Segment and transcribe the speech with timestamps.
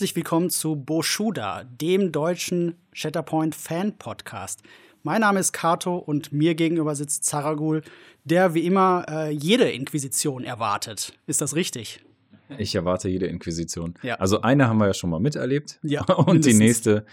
[0.00, 4.62] Herzlich willkommen zu Boschuda, dem deutschen Shatterpoint Fan Podcast.
[5.02, 7.82] Mein Name ist Kato und mir gegenüber sitzt Zaragul,
[8.24, 11.12] der wie immer äh, jede Inquisition erwartet.
[11.26, 12.02] Ist das richtig?
[12.56, 13.92] Ich erwarte jede Inquisition.
[14.00, 14.14] Ja.
[14.14, 15.78] Also eine haben wir ja schon mal miterlebt.
[15.82, 16.02] Ja.
[16.14, 16.56] Und mindestens.
[16.56, 17.06] die nächste,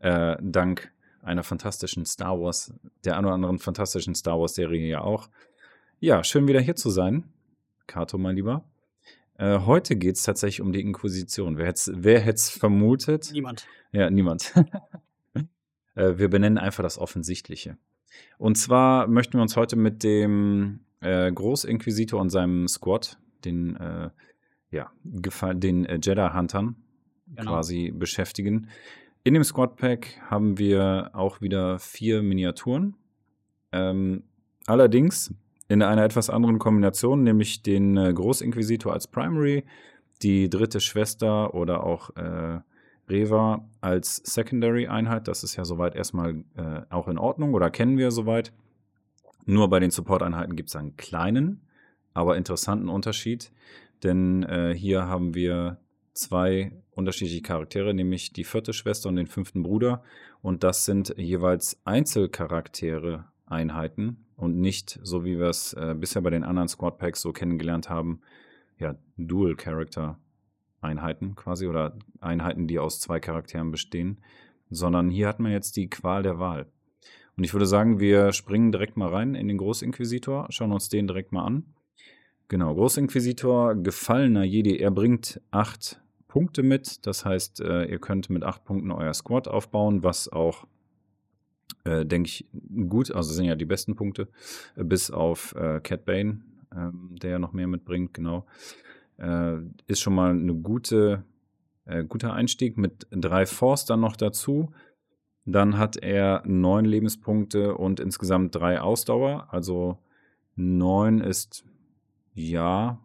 [0.00, 0.90] äh, dank
[1.22, 2.74] einer fantastischen Star Wars,
[3.04, 5.28] der ein oder anderen fantastischen Star Wars-Serie ja auch.
[6.00, 7.22] Ja, schön wieder hier zu sein.
[7.86, 8.64] Kato, mein Lieber.
[9.38, 11.58] Äh, heute geht es tatsächlich um die Inquisition.
[11.58, 13.30] Wer hätte es vermutet?
[13.32, 13.66] Niemand.
[13.92, 14.52] Ja, niemand.
[15.94, 17.76] äh, wir benennen einfach das Offensichtliche.
[18.38, 24.10] Und zwar möchten wir uns heute mit dem äh, Großinquisitor und seinem Squad, den, äh,
[24.70, 26.76] ja, den Jedi-Huntern,
[27.34, 27.52] genau.
[27.52, 28.68] quasi beschäftigen.
[29.24, 32.96] In dem Squad-Pack haben wir auch wieder vier Miniaturen.
[33.70, 34.24] Ähm,
[34.66, 35.32] allerdings
[35.72, 39.64] in einer etwas anderen Kombination, nämlich den äh, Großinquisitor als Primary,
[40.20, 42.60] die dritte Schwester oder auch äh,
[43.08, 45.28] Reva als Secondary-Einheit.
[45.28, 48.52] Das ist ja soweit erstmal äh, auch in Ordnung oder kennen wir soweit.
[49.46, 51.62] Nur bei den Support-Einheiten gibt es einen kleinen,
[52.12, 53.50] aber interessanten Unterschied,
[54.02, 55.78] denn äh, hier haben wir
[56.12, 60.02] zwei unterschiedliche Charaktere, nämlich die vierte Schwester und den fünften Bruder.
[60.42, 66.30] Und das sind jeweils Einzelcharaktere Einheiten und nicht so, wie wir es äh, bisher bei
[66.30, 68.20] den anderen Squad Packs so kennengelernt haben,
[68.78, 70.18] ja, Dual Character
[70.80, 74.18] Einheiten quasi oder Einheiten, die aus zwei Charakteren bestehen,
[74.70, 76.66] sondern hier hat man jetzt die Qual der Wahl.
[77.36, 81.06] Und ich würde sagen, wir springen direkt mal rein in den Großinquisitor, schauen uns den
[81.06, 81.64] direkt mal an.
[82.48, 87.06] Genau, Großinquisitor, gefallener Jedi, er bringt acht Punkte mit.
[87.06, 90.66] Das heißt, äh, ihr könnt mit acht Punkten euer Squad aufbauen, was auch
[91.84, 92.46] äh, denke ich,
[92.88, 93.10] gut.
[93.10, 94.28] Also sind ja die besten Punkte,
[94.76, 96.40] äh, bis auf äh, Cat Bane,
[96.74, 98.46] ähm, der ja noch mehr mitbringt, genau.
[99.18, 101.24] Äh, ist schon mal eine gute,
[101.84, 104.70] äh, guter Einstieg mit drei Force dann noch dazu.
[105.44, 109.48] Dann hat er neun Lebenspunkte und insgesamt drei Ausdauer.
[109.50, 109.98] Also
[110.54, 111.64] neun ist
[112.34, 113.00] ja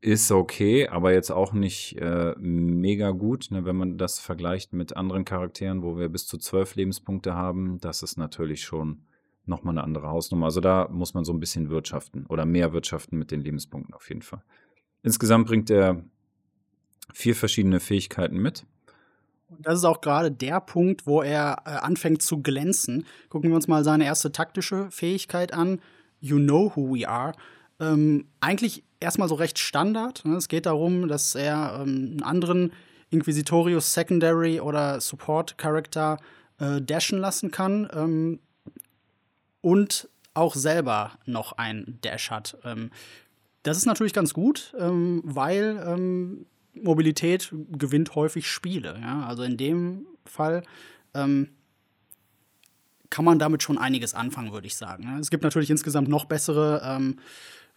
[0.00, 4.96] ist okay, aber jetzt auch nicht äh, mega gut, ne, wenn man das vergleicht mit
[4.96, 7.80] anderen Charakteren, wo wir bis zu zwölf Lebenspunkte haben.
[7.80, 9.02] Das ist natürlich schon
[9.44, 10.46] nochmal eine andere Hausnummer.
[10.46, 14.08] Also da muss man so ein bisschen wirtschaften oder mehr wirtschaften mit den Lebenspunkten auf
[14.08, 14.42] jeden Fall.
[15.02, 16.04] Insgesamt bringt er
[17.12, 18.64] vier verschiedene Fähigkeiten mit.
[19.48, 23.06] Und das ist auch gerade der Punkt, wo er äh, anfängt zu glänzen.
[23.30, 25.80] Gucken wir uns mal seine erste taktische Fähigkeit an.
[26.20, 27.32] You know who we are.
[27.80, 30.24] Ähm, eigentlich erstmal so recht Standard.
[30.24, 30.36] Ne?
[30.36, 32.72] Es geht darum, dass er ähm, einen anderen
[33.10, 36.18] Inquisitorius Secondary oder Support Character
[36.58, 38.40] äh, dashen lassen kann ähm,
[39.60, 42.56] und auch selber noch einen Dash hat.
[42.64, 42.90] Ähm,
[43.62, 48.98] das ist natürlich ganz gut, ähm, weil ähm, Mobilität gewinnt häufig Spiele.
[49.00, 49.26] Ja?
[49.26, 50.62] Also in dem Fall
[51.14, 51.48] kann
[53.24, 55.04] man damit schon einiges anfangen, würde ich sagen.
[55.04, 55.18] Ne?
[55.18, 57.18] Es gibt natürlich insgesamt noch bessere ähm,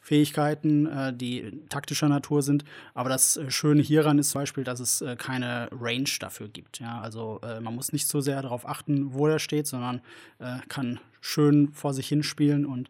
[0.02, 2.66] Fähigkeiten, äh, die taktischer Natur sind.
[2.94, 6.80] Aber das äh, Schöne hieran ist zum Beispiel, dass es äh, keine Range dafür gibt.
[6.80, 7.00] Ja?
[7.00, 10.02] Also äh, man muss nicht so sehr darauf achten, wo er steht, sondern
[10.40, 12.90] äh, kann schön vor sich hinspielen und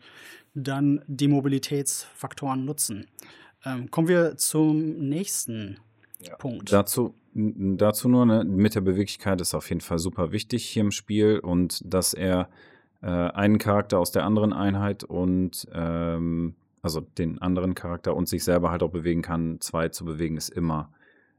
[0.53, 3.07] dann die Mobilitätsfaktoren nutzen.
[3.65, 5.77] Ähm, kommen wir zum nächsten
[6.21, 6.35] ja.
[6.35, 6.71] Punkt.
[6.71, 10.91] Dazu, dazu nur, ne, mit der Beweglichkeit ist auf jeden Fall super wichtig hier im
[10.91, 12.49] Spiel und dass er
[13.01, 18.43] äh, einen Charakter aus der anderen Einheit und ähm, also den anderen Charakter und sich
[18.43, 19.59] selber halt auch bewegen kann.
[19.61, 20.91] Zwei zu bewegen ist immer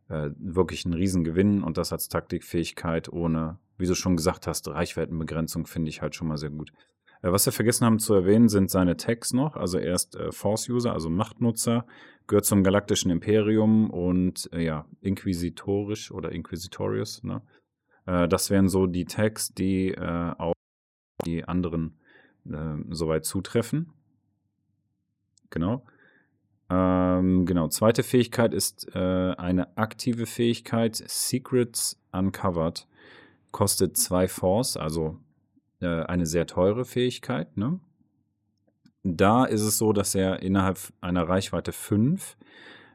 [0.08, 5.66] äh, wirklich ein Riesengewinn und das als Taktikfähigkeit ohne, wie du schon gesagt hast, Reichweitenbegrenzung
[5.66, 6.72] finde ich halt schon mal sehr gut.
[7.22, 9.56] Äh, was wir vergessen haben zu erwähnen, sind seine Tags noch.
[9.56, 11.86] Also er ist äh, Force-User, also Machtnutzer,
[12.26, 17.22] gehört zum Galaktischen Imperium und äh, ja, inquisitorisch oder Inquisitorius.
[17.24, 17.42] Ne?
[18.06, 20.54] Äh, das wären so die Tags, die äh, auch
[21.24, 21.98] die anderen
[22.90, 23.92] soweit zutreffen.
[25.52, 25.84] Genau.
[26.68, 27.68] Ähm, genau.
[27.68, 30.96] Zweite Fähigkeit ist äh, eine aktive Fähigkeit.
[30.96, 32.88] Secrets Uncovered
[33.52, 35.18] kostet zwei Force, also
[35.80, 37.56] äh, eine sehr teure Fähigkeit.
[37.56, 37.78] Ne?
[39.04, 42.36] Da ist es so, dass er innerhalb einer Reichweite 5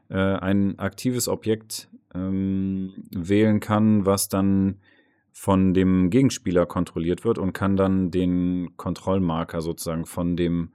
[0.08, 4.80] äh, ein aktives Objekt ähm, wählen kann, was dann
[5.32, 10.72] von dem Gegenspieler kontrolliert wird und kann dann den Kontrollmarker sozusagen von dem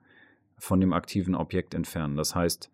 [0.58, 2.16] von dem aktiven Objekt entfernen.
[2.16, 2.72] Das heißt,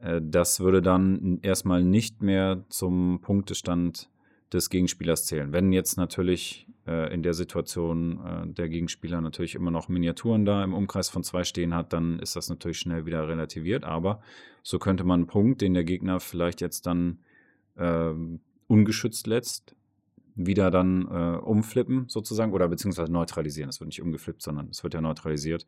[0.00, 4.10] äh, das würde dann erstmal nicht mehr zum Punktestand
[4.52, 5.52] des Gegenspielers zählen.
[5.52, 10.64] Wenn jetzt natürlich äh, in der Situation äh, der Gegenspieler natürlich immer noch Miniaturen da
[10.64, 13.84] im Umkreis von zwei stehen hat, dann ist das natürlich schnell wieder relativiert.
[13.84, 14.22] Aber
[14.62, 17.18] so könnte man einen Punkt, den der Gegner vielleicht jetzt dann
[17.76, 18.12] äh,
[18.68, 19.74] ungeschützt lässt,
[20.34, 21.04] wieder dann
[21.38, 23.70] umflippen sozusagen oder beziehungsweise neutralisieren.
[23.70, 25.66] Es wird nicht umgeflippt, sondern es wird ja neutralisiert.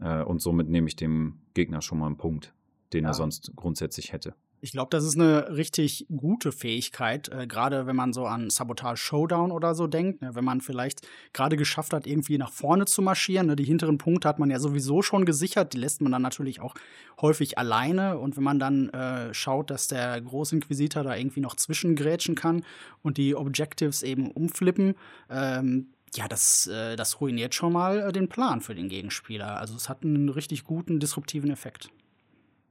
[0.00, 2.54] Äh, und somit nehme ich dem Gegner schon mal einen Punkt,
[2.92, 3.10] den ja.
[3.10, 4.34] er sonst grundsätzlich hätte.
[4.64, 8.96] Ich glaube, das ist eine richtig gute Fähigkeit, äh, gerade wenn man so an Sabotage
[8.96, 10.22] Showdown oder so denkt.
[10.22, 10.34] Ne?
[10.34, 13.48] Wenn man vielleicht gerade geschafft hat, irgendwie nach vorne zu marschieren.
[13.48, 13.56] Ne?
[13.56, 16.74] Die hinteren Punkte hat man ja sowieso schon gesichert, die lässt man dann natürlich auch
[17.20, 18.18] häufig alleine.
[18.18, 22.64] Und wenn man dann äh, schaut, dass der Großinquisitor da irgendwie noch zwischengrätschen kann
[23.02, 24.94] und die Objectives eben umflippen,
[25.28, 29.58] ähm, ja, das, äh, das ruiniert schon mal äh, den Plan für den Gegenspieler.
[29.58, 31.90] Also es hat einen richtig guten disruptiven Effekt.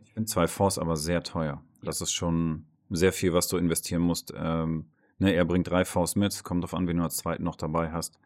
[0.03, 1.61] Ich finde zwei Force aber sehr teuer.
[1.81, 4.33] Das ist schon sehr viel, was du investieren musst.
[4.35, 4.85] Ähm,
[5.17, 7.91] ne, er bringt drei Force mit, kommt darauf an, wen du als zweiten noch dabei
[7.91, 8.19] hast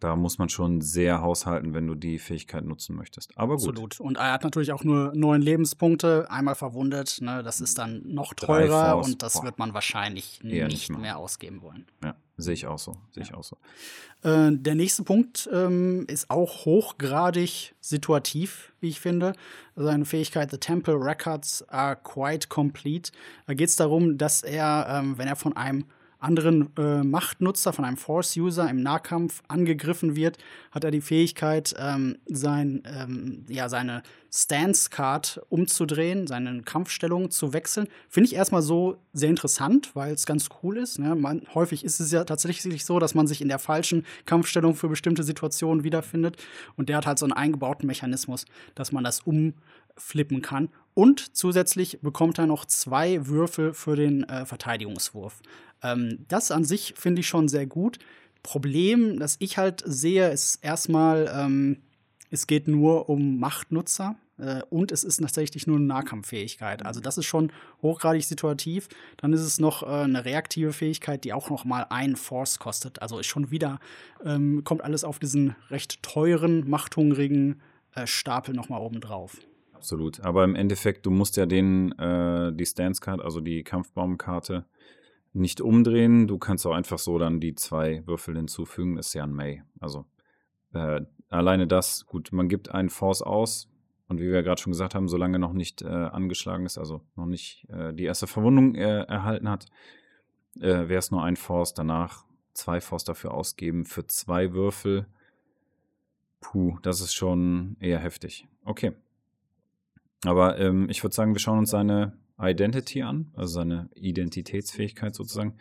[0.00, 3.36] da muss man schon sehr haushalten, wenn du die Fähigkeit nutzen möchtest.
[3.36, 3.68] Aber gut.
[3.68, 4.00] Absolut.
[4.00, 7.18] Und er hat natürlich auch nur neun Lebenspunkte, einmal verwundet.
[7.20, 7.42] Ne?
[7.42, 9.44] Das ist dann noch teurer und das Boah.
[9.44, 10.98] wird man wahrscheinlich Eher nicht, mehr.
[10.98, 11.18] mehr.
[11.18, 11.86] ausgeben wollen.
[12.02, 12.96] Ja, sehe ich auch so.
[13.10, 13.56] Sehe ich auch so.
[14.22, 19.34] Äh, der nächste Punkt ähm, ist auch hochgradig situativ, wie ich finde.
[19.76, 23.12] Seine Fähigkeit The Temple Records are quite complete.
[23.46, 25.84] Da geht es darum, dass er, ähm, wenn er von einem
[26.20, 30.38] anderen äh, Machtnutzer, von einem Force-User im Nahkampf angegriffen wird,
[30.70, 34.02] hat er die Fähigkeit, ähm, sein, ähm, ja, seine
[34.32, 37.88] Stance-Card umzudrehen, seine Kampfstellung zu wechseln.
[38.08, 40.98] Finde ich erstmal so sehr interessant, weil es ganz cool ist.
[40.98, 41.14] Ne?
[41.16, 44.88] Man, häufig ist es ja tatsächlich so, dass man sich in der falschen Kampfstellung für
[44.88, 46.36] bestimmte Situationen wiederfindet.
[46.76, 48.44] Und der hat halt so einen eingebauten Mechanismus,
[48.74, 50.68] dass man das umflippen kann.
[50.94, 55.40] Und zusätzlich bekommt er noch zwei Würfel für den äh, Verteidigungswurf.
[55.82, 57.98] Ähm, das an sich finde ich schon sehr gut.
[58.42, 61.78] Problem, das ich halt sehe, ist erstmal, ähm,
[62.30, 66.84] es geht nur um Machtnutzer äh, und es ist tatsächlich nur eine Nahkampffähigkeit.
[66.86, 68.88] Also das ist schon hochgradig situativ.
[69.18, 73.02] Dann ist es noch äh, eine reaktive Fähigkeit, die auch noch mal ein Force kostet.
[73.02, 73.78] Also ist schon wieder,
[74.24, 77.60] ähm, kommt alles auf diesen recht teuren, machthungrigen
[77.94, 79.38] äh, Stapel noch mal oben drauf.
[79.74, 80.20] Absolut.
[80.20, 84.66] Aber im Endeffekt, du musst ja den, äh, die Stance-Card, also die Kampfbaumkarte,
[85.32, 86.26] nicht umdrehen.
[86.26, 88.96] Du kannst auch einfach so dann die zwei Würfel hinzufügen.
[88.96, 89.62] Das ist ja ein May.
[89.80, 90.06] Also
[90.72, 93.68] äh, alleine das, gut, man gibt einen Force aus.
[94.08, 97.26] Und wie wir gerade schon gesagt haben, solange noch nicht äh, angeschlagen ist, also noch
[97.26, 99.66] nicht äh, die erste Verwundung äh, erhalten hat,
[100.56, 101.74] äh, wäre es nur ein Force.
[101.74, 105.06] Danach zwei Force dafür ausgeben für zwei Würfel.
[106.40, 108.48] Puh, das ist schon eher heftig.
[108.64, 108.92] Okay.
[110.24, 115.54] Aber ähm, ich würde sagen, wir schauen uns seine Identity an, also seine Identitätsfähigkeit sozusagen.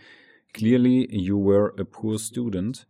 [0.53, 2.87] Clearly, you were a poor student.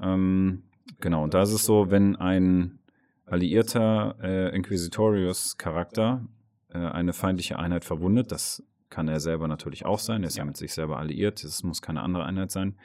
[0.00, 0.62] Ähm,
[1.00, 2.78] genau, und da ist es so, wenn ein
[3.26, 6.26] alliierter äh, Inquisitorius-Charakter
[6.72, 10.42] äh, eine feindliche Einheit verwundet, das kann er selber natürlich auch sein, er ist ja,
[10.42, 12.76] ja mit sich selber alliiert, es muss keine andere Einheit sein.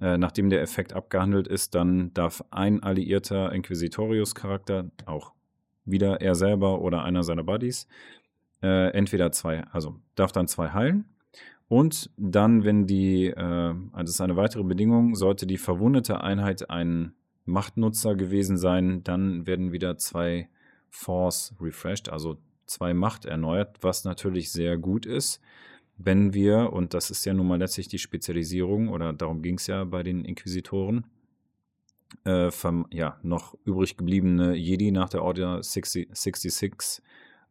[0.00, 5.32] Äh, nachdem der Effekt abgehandelt ist, dann darf ein alliierter Inquisitorius-Charakter, auch
[5.84, 7.86] wieder er selber oder einer seiner Buddies,
[8.62, 11.06] äh, entweder zwei, also darf dann zwei heilen.
[11.68, 16.70] Und dann, wenn die, äh, also das ist eine weitere Bedingung, sollte die verwundete Einheit
[16.70, 17.14] ein
[17.44, 20.48] Machtnutzer gewesen sein, dann werden wieder zwei
[20.90, 25.40] Force refreshed, also zwei Macht erneuert, was natürlich sehr gut ist,
[25.98, 29.66] wenn wir, und das ist ja nun mal letztlich die Spezialisierung, oder darum ging es
[29.66, 31.06] ja bei den Inquisitoren,
[32.24, 37.02] äh, vom, ja, noch übrig gebliebene Jedi nach der Order 60, 66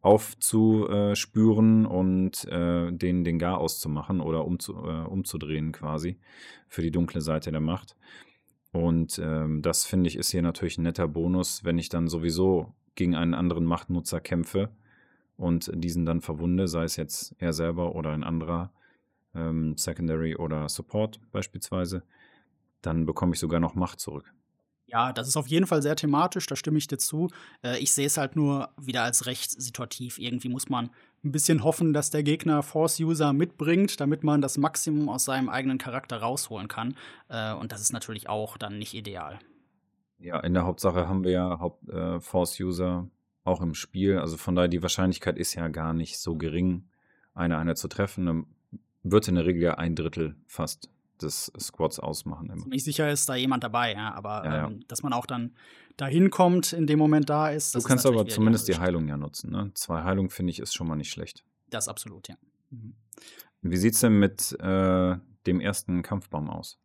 [0.06, 6.16] aufzuspüren und äh, den, den Gar auszumachen oder umzu, äh, umzudrehen quasi
[6.68, 7.96] für die dunkle Seite der Macht.
[8.70, 12.72] Und ähm, das finde ich ist hier natürlich ein netter Bonus, wenn ich dann sowieso
[12.94, 14.70] gegen einen anderen Machtnutzer kämpfe
[15.36, 18.70] und diesen dann verwunde, sei es jetzt er selber oder ein anderer
[19.34, 22.04] ähm, Secondary oder Support beispielsweise,
[22.80, 24.32] dann bekomme ich sogar noch Macht zurück.
[24.88, 27.28] Ja, das ist auf jeden Fall sehr thematisch, da stimme ich dir zu.
[27.62, 30.18] Äh, ich sehe es halt nur wieder als recht situativ.
[30.18, 30.90] Irgendwie muss man
[31.24, 35.78] ein bisschen hoffen, dass der Gegner Force-User mitbringt, damit man das Maximum aus seinem eigenen
[35.78, 36.96] Charakter rausholen kann.
[37.28, 39.40] Äh, und das ist natürlich auch dann nicht ideal.
[40.18, 43.08] Ja, in der Hauptsache haben wir ja Haupt, äh, Force-User
[43.44, 44.18] auch im Spiel.
[44.18, 46.88] Also von daher, die Wahrscheinlichkeit ist ja gar nicht so gering,
[47.34, 48.26] eine einer zu treffen.
[48.26, 48.46] Dann
[49.02, 50.90] wird in der Regel ja ein Drittel fast
[51.22, 52.50] des Squads ausmachen.
[52.50, 52.62] Immer.
[52.62, 54.66] Ziemlich sicher ist da jemand dabei, ja, aber ja.
[54.66, 55.54] Ähm, dass man auch dann
[55.96, 57.74] dahin kommt, in dem Moment da ist.
[57.74, 59.50] Du kannst aber zumindest die Heilung ja nutzen.
[59.50, 59.70] Ne?
[59.74, 61.44] Zwei Heilungen finde ich ist schon mal nicht schlecht.
[61.70, 62.36] Das absolut, ja.
[62.70, 62.94] Mhm.
[63.62, 66.78] Wie sieht es denn mit äh, dem ersten Kampfbaum aus?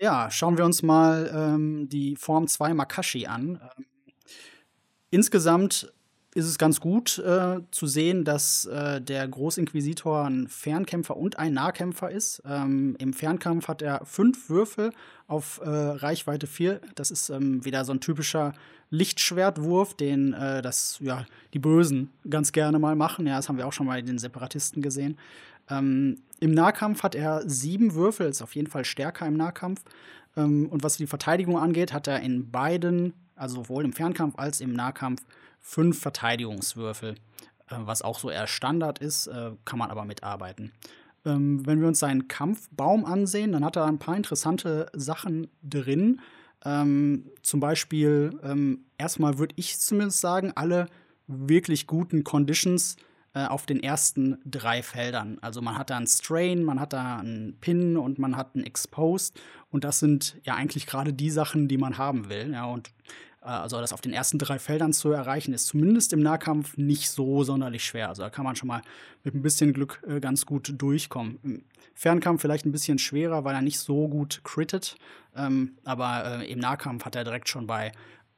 [0.00, 3.60] Ja, schauen wir uns mal ähm, die Form 2 Makashi an.
[3.76, 3.84] Ähm,
[5.10, 5.92] insgesamt
[6.34, 11.54] ist es ganz gut äh, zu sehen, dass äh, der Großinquisitor ein Fernkämpfer und ein
[11.54, 12.40] Nahkämpfer ist.
[12.46, 14.92] Ähm, Im Fernkampf hat er fünf Würfel
[15.26, 16.80] auf äh, Reichweite 4.
[16.94, 18.52] Das ist ähm, wieder so ein typischer
[18.90, 23.26] Lichtschwertwurf, den äh, das, ja, die Bösen ganz gerne mal machen.
[23.26, 25.16] Ja, das haben wir auch schon mal in den Separatisten gesehen.
[25.68, 29.82] Ähm, Im Nahkampf hat er sieben Würfel, ist auf jeden Fall stärker im Nahkampf.
[30.36, 34.60] Ähm, und was die Verteidigung angeht, hat er in beiden, also sowohl im Fernkampf als
[34.60, 35.22] im Nahkampf,
[35.60, 37.14] fünf Verteidigungswürfel,
[37.68, 40.72] äh, was auch so eher Standard ist, äh, kann man aber mitarbeiten.
[41.24, 46.20] Ähm, wenn wir uns seinen Kampfbaum ansehen, dann hat er ein paar interessante Sachen drin.
[46.64, 50.86] Ähm, zum Beispiel, ähm, erstmal würde ich zumindest sagen, alle
[51.26, 52.96] wirklich guten Conditions
[53.32, 55.38] äh, auf den ersten drei Feldern.
[55.40, 58.64] Also man hat da einen Strain, man hat da einen Pin und man hat einen
[58.64, 59.40] Exposed.
[59.70, 62.50] Und das sind ja eigentlich gerade die Sachen, die man haben will.
[62.52, 62.90] Ja, und
[63.46, 67.42] also das auf den ersten drei Feldern zu erreichen, ist zumindest im Nahkampf nicht so
[67.42, 68.08] sonderlich schwer.
[68.08, 68.82] Also da kann man schon mal
[69.24, 71.38] mit ein bisschen Glück äh, ganz gut durchkommen.
[71.42, 74.96] Im Fernkampf vielleicht ein bisschen schwerer, weil er nicht so gut crittet.
[75.34, 77.92] Ähm, aber äh, im Nahkampf hat er direkt schon bei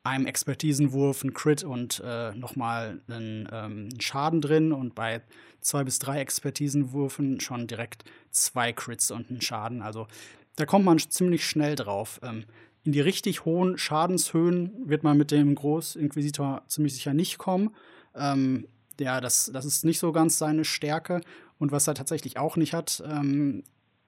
[0.04, 5.22] einem Expertisenwurf einen Crit und äh, nochmal einen, ähm, Schaden drin und bei
[5.60, 9.80] zwei bis drei Expertisenwürfen schon direkt zwei Crits und einen Schaden.
[9.82, 10.08] Also
[10.56, 12.20] da kommt man ziemlich schnell drauf.
[12.22, 12.44] Ähm,
[12.84, 17.74] in die richtig hohen Schadenshöhen wird man mit dem Großinquisitor ziemlich sicher nicht kommen.
[18.14, 18.66] Ähm,
[18.98, 21.20] ja, das, das ist nicht so ganz seine Stärke.
[21.58, 23.62] Und was er tatsächlich auch nicht hat, ähm,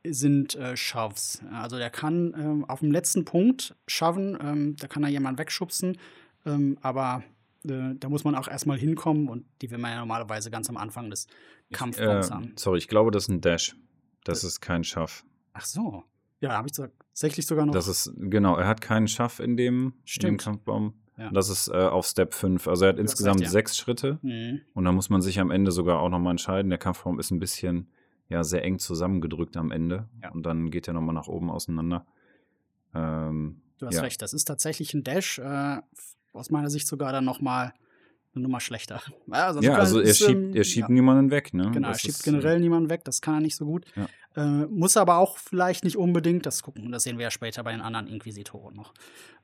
[0.07, 1.41] sind äh, Shoves.
[1.53, 5.99] Also der kann ähm, auf dem letzten Punkt shoven, ähm, da kann er jemanden wegschubsen,
[6.45, 7.23] ähm, aber
[7.65, 10.77] äh, da muss man auch erstmal hinkommen und die will man ja normalerweise ganz am
[10.77, 11.27] Anfang des
[11.73, 12.53] Kampfbaums äh, haben.
[12.57, 13.75] Sorry, ich glaube, das ist ein Dash.
[14.25, 15.25] Das ist kein Schaff.
[15.53, 16.05] Ach so.
[16.41, 16.75] Ja, habe ich
[17.15, 17.73] tatsächlich sogar noch.
[17.73, 20.37] Das ist, genau, er hat keinen Schaff in dem, in dem.
[20.37, 20.95] Kampfbaum.
[21.17, 21.31] Ja.
[21.31, 22.67] Das ist äh, auf Step 5.
[22.67, 23.51] Also er hat hast insgesamt recht, ja.
[23.53, 24.19] sechs Schritte.
[24.23, 24.63] Mhm.
[24.75, 26.71] Und da muss man sich am Ende sogar auch nochmal entscheiden.
[26.71, 27.89] Der Kampfraum ist ein bisschen,
[28.29, 30.09] ja, sehr eng zusammengedrückt am Ende.
[30.23, 30.33] Ja.
[30.33, 32.05] Und dann geht er nochmal nach oben auseinander.
[32.95, 35.39] Ähm, Du hast recht, das ist tatsächlich ein Dash.
[35.39, 35.79] Äh,
[36.33, 37.75] aus meiner Sicht sogar dann noch mal
[38.35, 39.01] eine Nummer schlechter.
[39.31, 41.71] Also ja, also er ist, schiebt, er schiebt ja, niemanden weg, ne?
[41.73, 43.85] Genau, er Das schiebt ist, generell niemanden weg, das kann er nicht so gut.
[43.97, 44.07] Ja.
[44.37, 47.73] Äh, muss aber auch vielleicht nicht unbedingt, das gucken, das sehen wir ja später bei
[47.73, 48.93] den anderen Inquisitoren noch.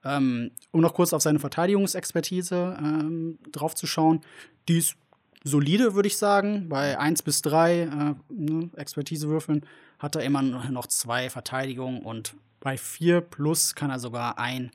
[0.04, 4.20] Ähm, um noch kurz auf seine Verteidigungsexpertise ähm, drauf zu schauen,
[4.68, 4.96] die ist
[5.44, 6.68] solide, würde ich sagen.
[6.68, 9.64] Bei 1 bis 3 äh, ne, Expertisewürfeln
[9.98, 14.70] hat er immer noch zwei Verteidigungen und bei 4 plus kann er sogar ein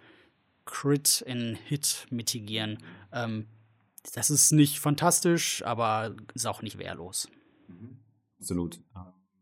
[0.66, 2.80] Crit in Hit mitigieren.
[3.12, 3.46] Ähm,
[4.14, 7.30] das ist nicht fantastisch, aber ist auch nicht wehrlos.
[8.40, 8.82] Absolut.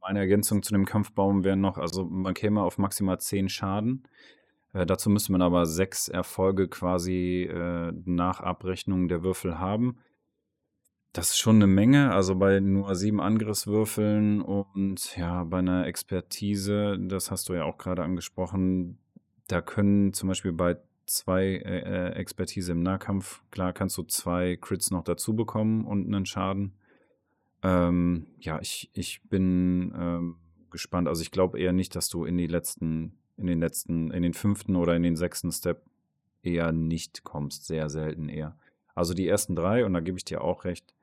[0.02, 4.08] Meine Ergänzung zu dem Kampfbaum wäre noch, also man käme auf maximal 10 Schaden.
[4.74, 9.98] Äh, dazu müsste man aber sechs Erfolge quasi äh, nach Abrechnung der Würfel haben.
[11.14, 16.98] Das ist schon eine Menge, also bei nur sieben Angriffswürfeln und ja, bei einer Expertise,
[17.00, 18.98] das hast du ja auch gerade angesprochen,
[19.48, 20.78] da können zum Beispiel bei
[21.14, 26.08] zwei äh, äh, Expertise im Nahkampf, klar kannst du zwei Crits noch dazu bekommen und
[26.08, 26.74] einen Schaden.
[27.62, 30.36] Ähm, ja, ich, ich bin ähm,
[30.70, 31.08] gespannt.
[31.08, 34.34] Also ich glaube eher nicht, dass du in die letzten, in den letzten, in den
[34.34, 35.86] fünften oder in den sechsten Step
[36.42, 37.66] eher nicht kommst.
[37.66, 38.58] Sehr selten eher.
[38.96, 40.94] Also die ersten drei, und da gebe ich dir auch recht,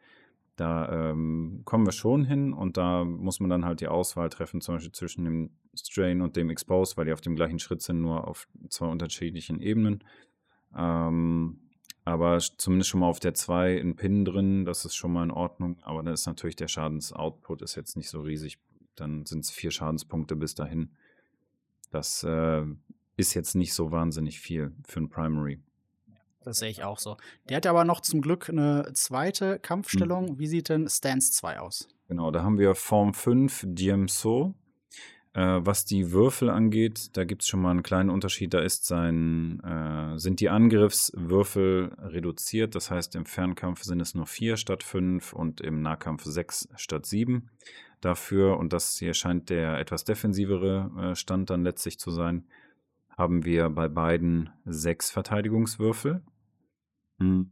[0.60, 4.60] da ähm, kommen wir schon hin und da muss man dann halt die Auswahl treffen,
[4.60, 8.02] zum Beispiel zwischen dem Strain und dem Expose, weil die auf dem gleichen Schritt sind,
[8.02, 10.04] nur auf zwei unterschiedlichen Ebenen.
[10.76, 11.60] Ähm,
[12.04, 15.30] aber zumindest schon mal auf der 2 ein Pin drin, das ist schon mal in
[15.30, 15.78] Ordnung.
[15.82, 18.58] Aber dann ist natürlich der Schadensoutput ist jetzt nicht so riesig.
[18.96, 20.90] Dann sind es vier Schadenspunkte bis dahin.
[21.90, 22.64] Das äh,
[23.16, 25.60] ist jetzt nicht so wahnsinnig viel für ein Primary.
[26.50, 27.16] Das sehe ich auch so.
[27.48, 30.40] Der hat aber noch zum Glück eine zweite Kampfstellung.
[30.40, 31.86] Wie sieht denn Stance 2 aus?
[32.08, 34.56] Genau, da haben wir Form 5 Diemso.
[35.32, 38.52] Äh, was die Würfel angeht, da gibt es schon mal einen kleinen Unterschied.
[38.52, 42.74] Da ist sein, äh, sind die Angriffswürfel reduziert.
[42.74, 47.06] Das heißt, im Fernkampf sind es nur vier statt fünf und im Nahkampf sechs statt
[47.06, 47.50] sieben.
[48.00, 52.44] Dafür, und das hier scheint der etwas defensivere äh, Stand dann letztlich zu sein,
[53.20, 56.22] haben wir bei beiden sechs Verteidigungswürfel.
[57.20, 57.50] Hm.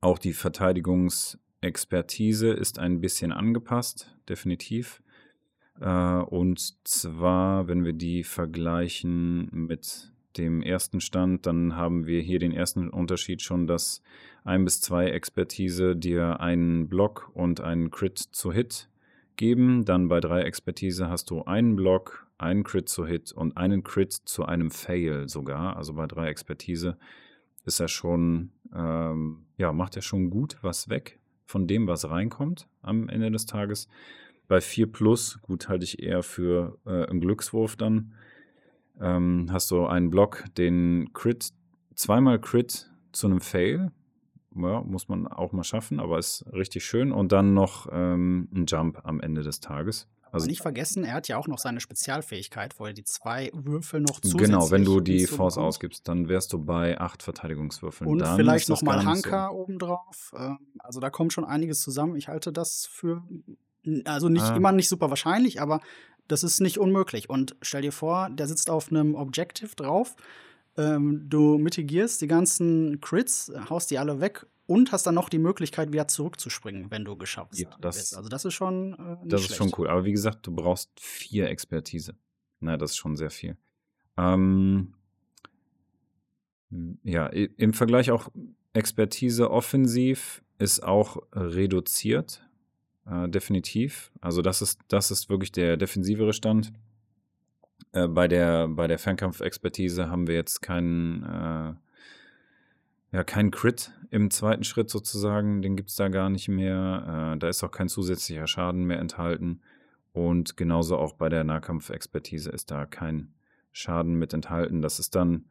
[0.00, 5.02] Auch die Verteidigungsexpertise ist ein bisschen angepasst, definitiv.
[5.80, 12.38] Äh, und zwar, wenn wir die vergleichen mit dem ersten Stand, dann haben wir hier
[12.38, 14.02] den ersten Unterschied schon, dass
[14.44, 18.90] ein bis zwei Expertise dir einen Block und einen Crit zu Hit
[19.36, 19.84] geben.
[19.84, 24.12] Dann bei drei Expertise hast du einen Block, einen Crit zu Hit und einen Crit
[24.12, 25.76] zu einem Fail sogar.
[25.76, 26.98] Also bei drei Expertise
[27.66, 32.68] ist er schon ähm, ja, macht er schon gut was weg von dem, was reinkommt
[32.82, 33.88] am Ende des Tages.
[34.48, 38.14] Bei 4 Plus, gut, halte ich eher für äh, einen Glückswurf dann.
[39.00, 41.52] Ähm, hast du einen Block, den Crit,
[41.94, 43.90] zweimal Crit zu einem Fail.
[44.54, 47.12] Ja, muss man auch mal schaffen, aber ist richtig schön.
[47.12, 50.08] Und dann noch ähm, ein Jump am Ende des Tages.
[50.32, 54.00] Also nicht vergessen, er hat ja auch noch seine Spezialfähigkeit, wo er die zwei Würfel
[54.00, 58.10] noch zusätzlich Genau, wenn du die Force ausgibst, dann wärst du bei acht Verteidigungswürfeln.
[58.10, 59.54] Und dann vielleicht nochmal Hanka so.
[59.54, 60.34] obendrauf.
[60.36, 62.16] Ähm, also da kommt schon einiges zusammen.
[62.16, 63.22] Ich halte das für,
[64.04, 64.56] also nicht ah.
[64.56, 65.80] immer nicht super wahrscheinlich, aber
[66.28, 67.30] das ist nicht unmöglich.
[67.30, 70.16] Und stell dir vor, der sitzt auf einem Objective drauf.
[70.76, 75.38] Ähm, du mitigierst die ganzen Crits, haust die alle weg und hast dann noch die
[75.38, 78.16] Möglichkeit, wieder zurückzuspringen, wenn du geschafft ja, das, bist.
[78.16, 78.94] Also das ist schon.
[78.94, 79.58] Äh, das ist schlecht.
[79.58, 79.88] schon cool.
[79.88, 82.14] Aber wie gesagt, du brauchst vier Expertise.
[82.60, 83.56] Na, das ist schon sehr viel.
[84.16, 84.94] Ähm,
[87.02, 88.28] ja, im Vergleich auch
[88.72, 92.42] Expertise offensiv ist auch reduziert.
[93.08, 94.10] Äh, definitiv.
[94.20, 96.72] Also das ist, das ist wirklich der defensivere Stand.
[97.92, 101.74] Äh, bei der, bei der Fernkampfexpertise haben wir jetzt keinen, äh,
[103.12, 105.62] ja, keinen Crit im zweiten Schritt sozusagen.
[105.62, 107.34] Den gibt es da gar nicht mehr.
[107.34, 109.60] Äh, da ist auch kein zusätzlicher Schaden mehr enthalten.
[110.12, 113.34] Und genauso auch bei der Nahkampfexpertise ist da kein
[113.72, 114.82] Schaden mit enthalten.
[114.82, 115.44] Das ist dann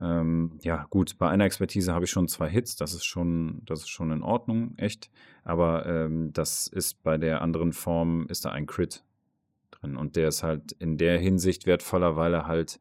[0.00, 3.80] ähm, ja, gut, bei einer Expertise habe ich schon zwei Hits, das ist schon, das
[3.80, 5.10] ist schon in Ordnung, echt.
[5.44, 9.04] Aber ähm, das ist bei der anderen Form, ist da ein Crit
[9.70, 9.96] drin.
[9.96, 12.80] Und der ist halt in der Hinsicht wertvoller, weil er halt,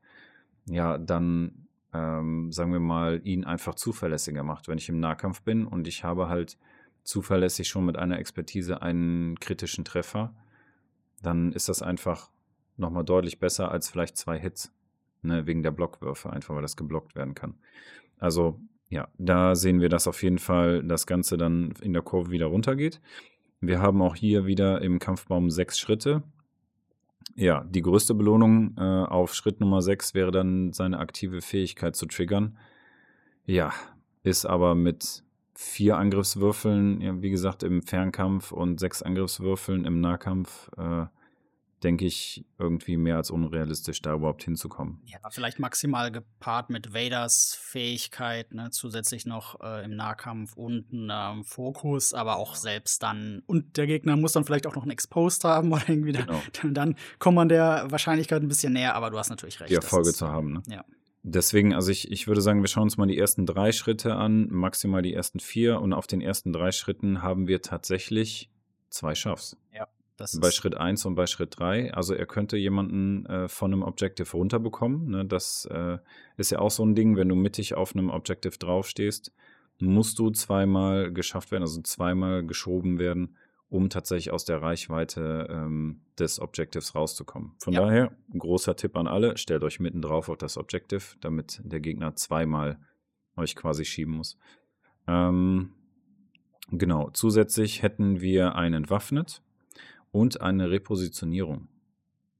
[0.65, 1.62] ja, dann,
[1.93, 4.67] ähm, sagen wir mal, ihn einfach zuverlässiger macht.
[4.67, 6.57] Wenn ich im Nahkampf bin und ich habe halt
[7.03, 10.33] zuverlässig schon mit einer Expertise einen kritischen Treffer,
[11.21, 12.29] dann ist das einfach
[12.77, 14.73] nochmal deutlich besser als vielleicht zwei Hits
[15.21, 17.55] ne, wegen der Blockwürfe, einfach weil das geblockt werden kann.
[18.17, 18.59] Also
[18.89, 22.47] ja, da sehen wir, dass auf jeden Fall das Ganze dann in der Kurve wieder
[22.47, 23.01] runtergeht.
[23.59, 26.23] Wir haben auch hier wieder im Kampfbaum sechs Schritte.
[27.35, 32.05] Ja, die größte Belohnung äh, auf Schritt Nummer sechs wäre dann seine aktive Fähigkeit zu
[32.05, 32.57] triggern.
[33.45, 33.73] Ja,
[34.23, 35.23] ist aber mit
[35.55, 41.05] vier Angriffswürfeln, ja, wie gesagt, im Fernkampf und sechs Angriffswürfeln im Nahkampf äh,
[41.83, 45.01] denke ich, irgendwie mehr als unrealistisch, da überhaupt hinzukommen.
[45.05, 51.43] Ja, vielleicht maximal gepaart mit Vaders Fähigkeit, ne, zusätzlich noch äh, im Nahkampf und einem
[51.43, 53.43] Fokus, aber auch selbst dann.
[53.45, 56.13] Und der Gegner muss dann vielleicht auch noch einen Exposed haben oder irgendwie.
[56.13, 56.41] Genau.
[56.61, 59.69] Dann, dann kommt man der Wahrscheinlichkeit ein bisschen näher, aber du hast natürlich recht.
[59.69, 60.63] Die Erfolge ist, zu haben, ne?
[60.67, 60.85] Ja.
[61.25, 64.47] Deswegen, also ich, ich würde sagen, wir schauen uns mal die ersten drei Schritte an,
[64.49, 65.79] maximal die ersten vier.
[65.79, 68.49] Und auf den ersten drei Schritten haben wir tatsächlich
[68.89, 69.55] zwei Schaffs.
[69.73, 69.87] Ja.
[70.17, 71.93] Das bei Schritt 1 und bei Schritt 3.
[71.93, 75.09] Also er könnte jemanden äh, von einem Objective runterbekommen.
[75.09, 75.25] Ne?
[75.25, 75.97] Das äh,
[76.37, 79.33] ist ja auch so ein Ding, wenn du mittig auf einem Objective draufstehst,
[79.79, 83.37] musst du zweimal geschafft werden, also zweimal geschoben werden,
[83.69, 87.53] um tatsächlich aus der Reichweite ähm, des Objectives rauszukommen.
[87.57, 87.81] Von ja.
[87.81, 92.15] daher, großer Tipp an alle, stellt euch mitten drauf auf das Objective, damit der Gegner
[92.15, 92.77] zweimal
[93.35, 94.37] euch quasi schieben muss.
[95.07, 95.71] Ähm,
[96.69, 99.41] genau, zusätzlich hätten wir einen entwaffnet
[100.13, 101.67] und eine Repositionierung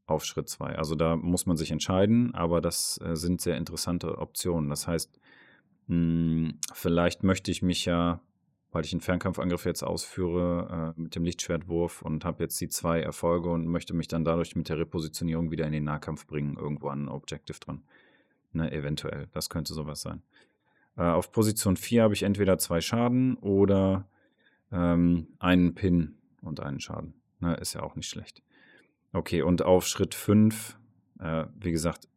[0.06, 0.76] auf Schritt 2.
[0.76, 4.70] Also da muss man sich entscheiden, aber das äh, sind sehr interessante Optionen.
[4.70, 5.20] Das heißt,
[5.88, 8.22] hm, vielleicht möchte ich mich ja,
[8.72, 13.02] weil ich einen Fernkampfangriff jetzt ausführe, äh, mit dem Lichtschwertwurf und habe jetzt die zwei
[13.02, 16.90] Erfolge und möchte mich dann dadurch mit der Repositionierung wieder in den Nahkampf bringen, irgendwo
[16.90, 17.82] an ein Objective dran.
[18.52, 20.22] Ne, eventuell, das könnte sowas sein.
[20.96, 24.08] Äh, auf Position 4 habe ich entweder zwei Schaden oder
[24.72, 27.16] ähm, einen Pin und einen Schaden.
[27.44, 28.42] Ne, ist ja auch nicht schlecht.
[29.12, 30.80] Okay, und auf Schritt 5,
[31.20, 32.08] äh, wie gesagt,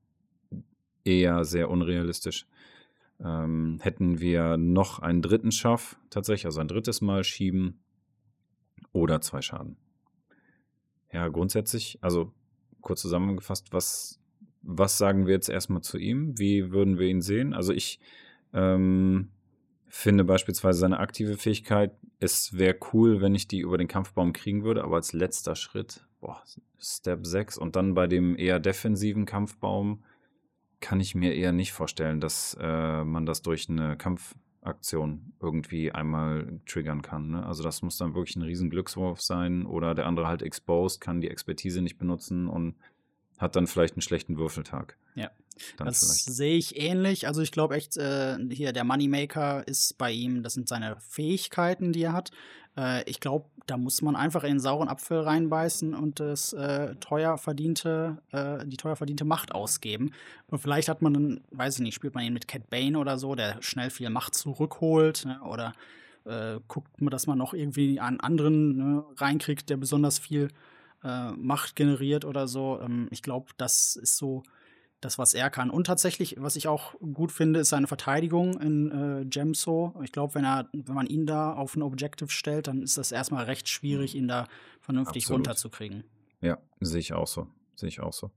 [1.02, 2.46] eher sehr unrealistisch.
[3.18, 7.80] Ähm, hätten wir noch einen dritten Schaff, tatsächlich, also ein drittes Mal schieben
[8.92, 9.76] oder zwei Schaden.
[11.12, 12.32] Ja, grundsätzlich, also
[12.80, 14.20] kurz zusammengefasst, was,
[14.62, 16.38] was sagen wir jetzt erstmal zu ihm?
[16.38, 17.52] Wie würden wir ihn sehen?
[17.52, 17.98] Also ich
[18.52, 19.32] ähm,
[19.88, 24.64] finde beispielsweise seine aktive Fähigkeit, es wäre cool, wenn ich die über den Kampfbaum kriegen
[24.64, 26.42] würde, aber als letzter Schritt, boah,
[26.78, 30.02] Step 6 und dann bei dem eher defensiven Kampfbaum
[30.80, 36.60] kann ich mir eher nicht vorstellen, dass äh, man das durch eine Kampfaktion irgendwie einmal
[36.66, 37.30] triggern kann.
[37.30, 37.46] Ne?
[37.46, 41.20] Also das muss dann wirklich ein riesen Glückswurf sein oder der andere halt exposed, kann
[41.20, 42.76] die Expertise nicht benutzen und
[43.38, 44.96] hat dann vielleicht einen schlechten Würfeltag.
[45.14, 45.30] Ja.
[45.78, 47.26] Dann das sehe ich ähnlich.
[47.26, 51.92] Also ich glaube echt, äh, hier der Moneymaker ist bei ihm, das sind seine Fähigkeiten,
[51.92, 52.30] die er hat.
[52.76, 56.94] Äh, ich glaube, da muss man einfach in den sauren Apfel reinbeißen und das äh,
[56.96, 60.12] teuer verdiente, äh, die teuer verdiente Macht ausgeben.
[60.48, 63.18] Und vielleicht hat man dann, weiß ich nicht, spielt man ihn mit Cat Bane oder
[63.18, 65.40] so, der schnell viel Macht zurückholt, ne?
[65.42, 65.72] oder
[66.24, 70.48] äh, guckt man, dass man noch irgendwie einen anderen ne, reinkriegt, der besonders viel
[71.04, 72.80] äh, Macht generiert oder so.
[72.80, 74.42] Ähm, ich glaube, das ist so
[75.00, 75.70] das, was er kann.
[75.70, 79.94] Und tatsächlich, was ich auch gut finde, ist seine Verteidigung in äh, Gemso.
[80.02, 83.12] Ich glaube, wenn er, wenn man ihn da auf ein Objective stellt, dann ist das
[83.12, 84.46] erstmal recht schwierig, ihn da
[84.80, 85.40] vernünftig Absolut.
[85.40, 86.04] runterzukriegen.
[86.40, 87.46] Ja, sehe ich auch so.
[87.74, 88.30] Sehe ich auch so.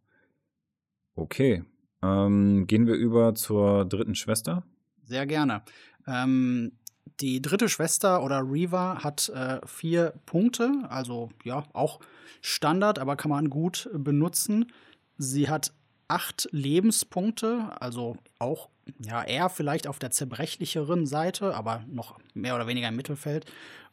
[1.15, 1.63] Okay.
[2.01, 4.65] Ähm, gehen wir über zur dritten Schwester?
[5.03, 5.63] Sehr gerne.
[6.07, 6.73] Ähm,
[7.19, 11.99] die dritte Schwester oder Reva hat äh, vier Punkte, also ja, auch
[12.41, 14.71] Standard, aber kann man gut benutzen.
[15.17, 15.73] Sie hat
[16.07, 22.67] acht Lebenspunkte, also auch ja eher vielleicht auf der zerbrechlicheren Seite, aber noch mehr oder
[22.67, 23.45] weniger im Mittelfeld.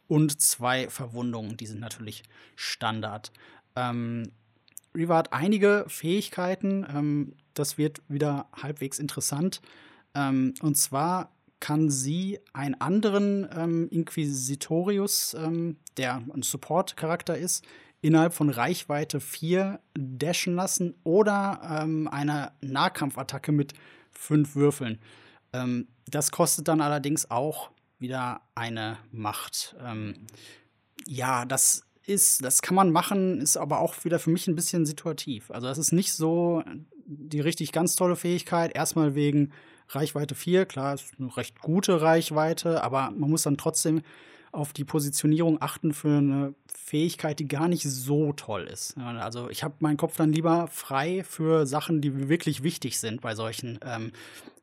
[0.07, 2.23] Und zwei Verwundungen, die sind natürlich
[2.55, 3.31] Standard.
[3.75, 4.31] Ähm,
[4.95, 9.61] Riva hat einige Fähigkeiten, ähm, das wird wieder halbwegs interessant.
[10.15, 17.65] Ähm, und zwar kann sie einen anderen ähm, Inquisitorius, ähm, der ein Support-Charakter ist,
[18.01, 23.73] innerhalb von Reichweite 4 dashen lassen oder ähm, eine Nahkampfattacke mit
[24.11, 24.99] 5 Würfeln.
[25.53, 29.75] Ähm, das kostet dann allerdings auch wieder eine Macht.
[29.83, 30.27] Ähm,
[31.05, 34.85] ja, das ist, das kann man machen, ist aber auch wieder für mich ein bisschen
[34.85, 35.51] situativ.
[35.51, 36.63] Also, das ist nicht so
[37.05, 38.75] die richtig ganz tolle Fähigkeit.
[38.75, 39.51] Erstmal wegen
[39.89, 44.01] Reichweite 4, klar, ist eine recht gute Reichweite, aber man muss dann trotzdem
[44.51, 48.97] auf die Positionierung achten für eine Fähigkeit, die gar nicht so toll ist.
[48.97, 53.35] Also ich habe meinen Kopf dann lieber frei für Sachen, die wirklich wichtig sind bei
[53.35, 54.11] solchen ähm,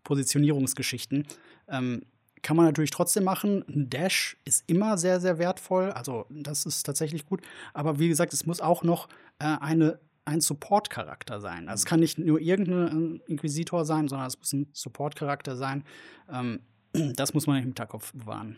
[0.02, 1.26] Positionierungsgeschichten.
[1.68, 2.02] Ähm,
[2.42, 3.64] kann man natürlich trotzdem machen.
[3.68, 5.90] Ein Dash ist immer sehr, sehr wertvoll.
[5.90, 7.40] Also das ist tatsächlich gut.
[7.72, 9.08] Aber wie gesagt, es muss auch noch
[9.38, 11.68] äh, eine, ein Support-Charakter sein.
[11.68, 15.84] Also es kann nicht nur irgendein Inquisitor sein, sondern es muss ein Support-Charakter sein.
[16.30, 16.60] Ähm,
[17.14, 18.56] das muss man im Hinterkopf bewahren.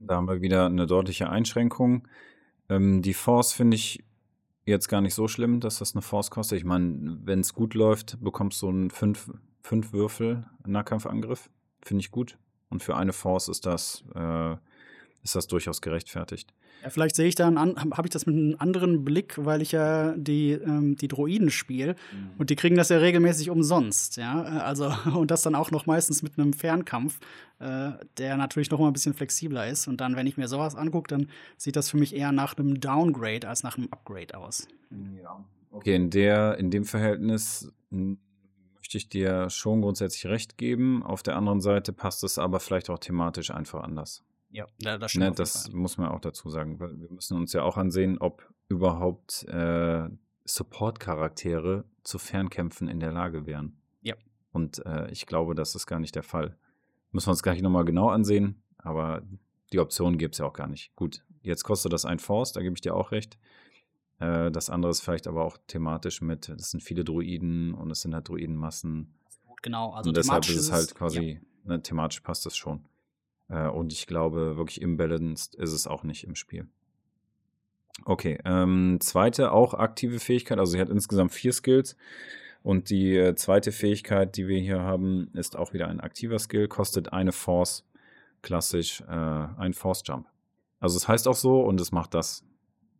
[0.00, 2.06] Da haben wir wieder eine deutliche Einschränkung.
[2.68, 4.04] Ähm, die Force finde ich
[4.64, 6.58] jetzt gar nicht so schlimm, dass das eine Force kostet.
[6.58, 9.30] Ich meine, wenn es gut läuft, bekommst du einen 5
[9.68, 11.50] fünf Würfel Nahkampfangriff.
[11.82, 12.38] Finde ich gut.
[12.70, 14.56] Und für eine Force ist das, äh,
[15.28, 16.52] ist das durchaus gerechtfertigt.
[16.82, 20.14] Ja, vielleicht sehe ich da, habe ich das mit einem anderen Blick, weil ich ja
[20.16, 22.30] die, ähm, die Droiden spiele mhm.
[22.38, 24.42] und die kriegen das ja regelmäßig umsonst, ja.
[24.42, 27.18] Also, und das dann auch noch meistens mit einem Fernkampf,
[27.58, 29.88] äh, der natürlich noch mal ein bisschen flexibler ist.
[29.88, 32.80] Und dann, wenn ich mir sowas angucke, dann sieht das für mich eher nach einem
[32.80, 34.68] Downgrade als nach einem Upgrade aus.
[35.22, 35.44] Ja.
[35.70, 41.02] Okay, in, der, in dem Verhältnis möchte ich dir schon grundsätzlich recht geben.
[41.02, 44.24] Auf der anderen Seite passt es aber vielleicht auch thematisch einfach anders.
[44.50, 45.38] Ja, das ne, stimmt.
[45.38, 46.80] Das muss man auch dazu sagen.
[46.80, 50.08] Wir müssen uns ja auch ansehen, ob überhaupt äh,
[50.44, 53.80] Support-Charaktere zu Fernkämpfen in der Lage wären.
[54.02, 54.14] Ja.
[54.52, 56.56] Und äh, ich glaube, das ist gar nicht der Fall.
[57.12, 59.22] Müssen wir uns gleich nochmal genau ansehen, aber
[59.72, 60.94] die Option gibt es ja auch gar nicht.
[60.96, 63.38] Gut, jetzt kostet das ein Force, da gebe ich dir auch recht.
[64.18, 68.00] Äh, das andere ist vielleicht aber auch thematisch mit, das sind viele Druiden und es
[68.00, 69.14] sind halt Druidenmassen.
[69.62, 71.70] Genau, also und deshalb ist es halt quasi, ja.
[71.76, 72.84] ne, thematisch passt das schon.
[73.48, 76.66] Äh, und ich glaube, wirklich imbalanced ist es auch nicht im Spiel.
[78.04, 80.58] Okay, ähm, zweite auch aktive Fähigkeit.
[80.58, 81.96] Also sie hat insgesamt vier Skills.
[82.62, 86.68] Und die äh, zweite Fähigkeit, die wir hier haben, ist auch wieder ein aktiver Skill,
[86.68, 87.84] kostet eine Force,
[88.42, 90.26] klassisch äh, ein Force Jump.
[90.80, 92.44] Also es heißt auch so und es macht das,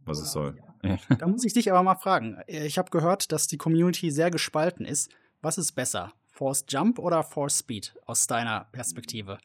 [0.05, 0.57] was es soll.
[1.19, 2.39] Da muss ich dich aber mal fragen.
[2.47, 5.11] Ich habe gehört, dass die Community sehr gespalten ist.
[5.43, 6.13] Was ist besser?
[6.31, 9.39] Force Jump oder Force Speed aus deiner Perspektive?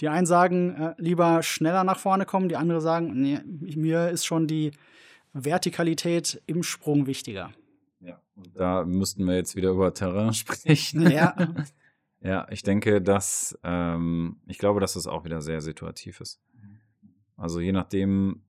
[0.00, 4.26] Die einen sagen, äh, lieber schneller nach vorne kommen, die anderen sagen, nee, mir ist
[4.26, 4.72] schon die
[5.32, 7.52] Vertikalität im Sprung wichtiger.
[8.00, 11.10] Ja, und da müssten wir jetzt wieder über Terrain sprechen.
[11.10, 11.34] Ja.
[12.20, 16.40] ja, ich denke, dass, ähm, ich glaube, dass das auch wieder sehr situativ ist.
[17.36, 18.42] Also je nachdem,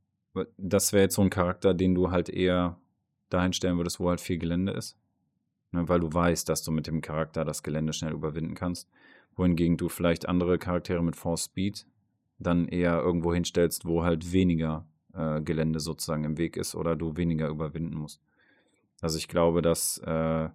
[0.58, 2.80] das wäre jetzt so ein Charakter, den du halt eher
[3.30, 4.98] dahin stellen würdest, wo halt viel Gelände ist.
[5.72, 8.90] Ne, weil du weißt, dass du mit dem Charakter das Gelände schnell überwinden kannst
[9.38, 11.86] wohingegen du vielleicht andere Charaktere mit Force Speed
[12.40, 17.18] dann eher irgendwo hinstellst, wo halt weniger äh, Gelände sozusagen im Weg ist oder du
[17.18, 18.22] weniger überwinden musst.
[19.02, 20.50] Also ich glaube, dass äh,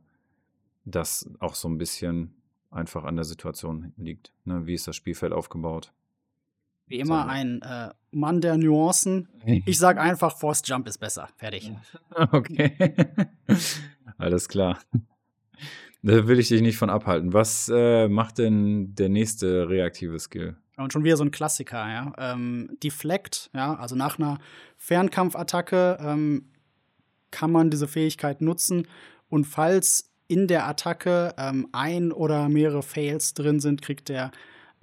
[0.85, 2.35] das auch so ein bisschen
[2.71, 4.33] einfach an der Situation liegt.
[4.45, 4.67] Ne?
[4.67, 5.93] Wie ist das Spielfeld aufgebaut?
[6.87, 9.29] Wie immer ein äh, Mann der Nuancen.
[9.65, 11.29] Ich sage einfach, Force Jump ist besser.
[11.37, 11.73] Fertig.
[12.33, 12.95] Okay.
[14.19, 14.79] Alles klar.
[16.03, 17.33] Da will ich dich nicht von abhalten.
[17.33, 20.57] Was äh, macht denn der nächste reaktive Skill?
[20.77, 22.13] Und schon wieder so ein Klassiker, ja.
[22.19, 24.39] Ähm, Deflect, ja, also nach einer
[24.79, 26.51] Fernkampfattacke ähm,
[27.31, 28.89] kann man diese Fähigkeit nutzen.
[29.29, 34.33] Und falls in der Attacke ähm, ein oder mehrere Fails drin sind, kriegt der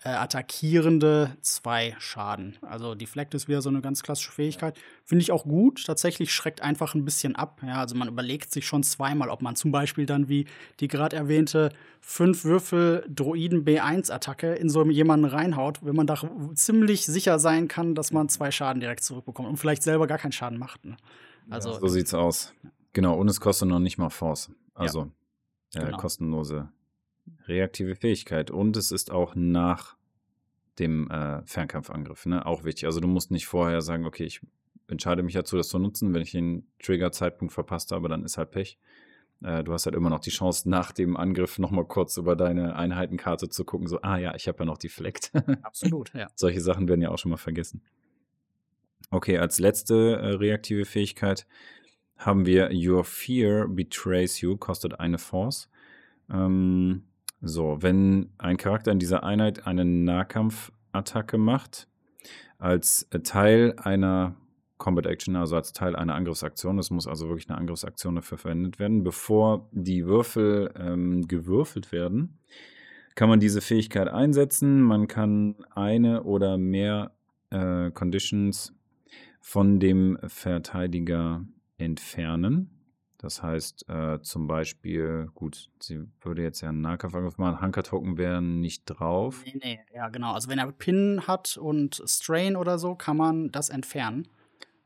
[0.04, 2.58] äh, Attackierende zwei Schaden.
[2.62, 4.78] Also Deflect ist wieder so eine ganz klassische Fähigkeit.
[5.04, 5.86] Finde ich auch gut.
[5.86, 7.62] Tatsächlich schreckt einfach ein bisschen ab.
[7.66, 10.46] Ja, also man überlegt sich schon zweimal, ob man zum Beispiel dann wie
[10.80, 16.18] die gerade erwähnte fünf Würfel Droiden B1-Attacke in so jemanden reinhaut, wenn man da
[16.56, 20.32] ziemlich sicher sein kann, dass man zwei Schaden direkt zurückbekommt und vielleicht selber gar keinen
[20.32, 20.86] Schaden macht.
[20.86, 20.96] Ne?
[21.50, 22.54] Also, ja, so sieht's aus.
[22.94, 24.50] Genau, und es kostet noch nicht mal Force.
[24.74, 25.12] Also
[25.74, 25.98] ja, äh, genau.
[25.98, 26.70] kostenlose
[27.48, 28.52] reaktive Fähigkeit.
[28.52, 29.98] Und es ist auch nach
[30.80, 32.46] dem äh, Fernkampfangriff, ne?
[32.46, 32.86] Auch wichtig.
[32.86, 34.42] Also du musst nicht vorher sagen, okay, ich
[34.88, 36.14] entscheide mich dazu, das zu nutzen.
[36.14, 38.80] Wenn ich den Trigger-Zeitpunkt verpasst habe, dann ist halt Pech.
[39.44, 42.76] Äh, du hast halt immer noch die Chance, nach dem Angriff nochmal kurz über deine
[42.76, 45.20] Einheitenkarte zu gucken, so, ah ja, ich habe ja noch die Fleck.
[45.62, 46.28] Absolut, ja.
[46.36, 47.82] Solche Sachen werden ja auch schon mal vergessen.
[49.12, 51.48] Okay, als letzte äh, reaktive Fähigkeit
[52.18, 55.70] haben wir Your Fear Betrays You, kostet eine Force.
[56.30, 57.06] Ähm,
[57.42, 61.88] so, wenn ein Charakter in dieser Einheit eine Nahkampfattacke macht,
[62.58, 64.36] als Teil einer
[64.78, 68.80] Combat Action, also als Teil einer Angriffsaktion, es muss also wirklich eine Angriffsaktion dafür verwendet
[68.80, 72.40] werden, bevor die Würfel ähm, gewürfelt werden,
[73.16, 74.82] kann man diese Fähigkeit einsetzen.
[74.82, 77.12] Man kann eine oder mehr
[77.50, 78.74] äh, Conditions
[79.42, 81.46] von dem Verteidiger
[81.78, 82.79] entfernen.
[83.20, 88.62] Das heißt, äh, zum Beispiel, gut, sie würde jetzt ja einen Nahkampfangriff machen, Hanker-Token wären
[88.62, 89.44] nicht drauf.
[89.46, 90.34] Nee, nee, ja, genau.
[90.34, 94.26] Also wenn er Pin hat und Strain oder so, kann man das entfernen.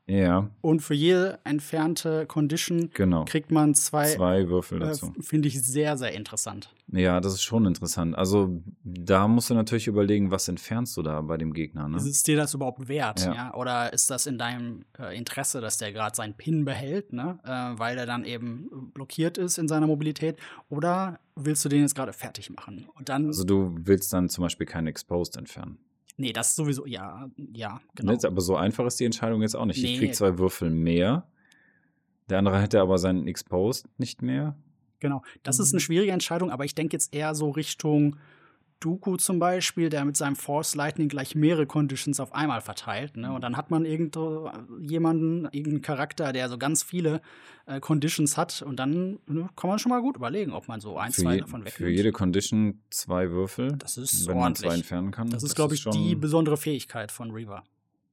[0.06, 0.50] Ja.
[0.60, 3.24] Und für jede entfernte Condition genau.
[3.24, 5.14] kriegt man zwei, zwei Würfel äh, dazu.
[5.18, 6.74] Äh, Finde ich sehr, sehr interessant.
[6.92, 8.16] Ja, das ist schon interessant.
[8.16, 11.88] Also da musst du natürlich überlegen, was entfernst du da bei dem Gegner.
[11.88, 11.96] Ne?
[11.96, 13.24] Ist dir das überhaupt wert?
[13.24, 13.34] Ja.
[13.34, 13.54] ja?
[13.54, 17.38] Oder ist das in deinem äh, Interesse, dass der gerade seinen Pin behält, ne?
[17.44, 20.38] Äh, weil er dann eben blockiert ist in seiner Mobilität?
[20.68, 22.88] Oder willst du den jetzt gerade fertig machen?
[22.94, 25.78] Und dann also du willst dann zum Beispiel keinen Exposed entfernen.
[26.16, 28.12] Nee, das ist sowieso, ja, ja, genau.
[28.12, 29.82] Jetzt, aber so einfach ist die Entscheidung jetzt auch nicht.
[29.82, 29.94] Nee.
[29.94, 31.26] Ich krieg zwei Würfel mehr.
[32.28, 34.56] Der andere hätte aber seinen Exposed nicht mehr.
[35.00, 35.22] Genau.
[35.42, 35.84] Das ist eine mhm.
[35.84, 38.16] schwierige Entscheidung, aber ich denke jetzt eher so Richtung
[38.84, 43.16] Dooku zum Beispiel, der mit seinem Force Lightning gleich mehrere Conditions auf einmal verteilt.
[43.16, 43.32] Ne?
[43.32, 47.22] Und dann hat man irgendjemanden, irgendeinen Charakter, der so ganz viele
[47.64, 48.60] äh, Conditions hat.
[48.60, 51.34] Und dann ne, kann man schon mal gut überlegen, ob man so ein, für zwei
[51.34, 51.76] je, davon wegnimmt.
[51.76, 53.72] Für jede Condition zwei Würfel.
[53.78, 54.64] Das ist wenn ordentlich.
[54.64, 55.30] man zwei entfernen kann.
[55.30, 57.64] Das ist, glaube ich, die besondere Fähigkeit von Reaver.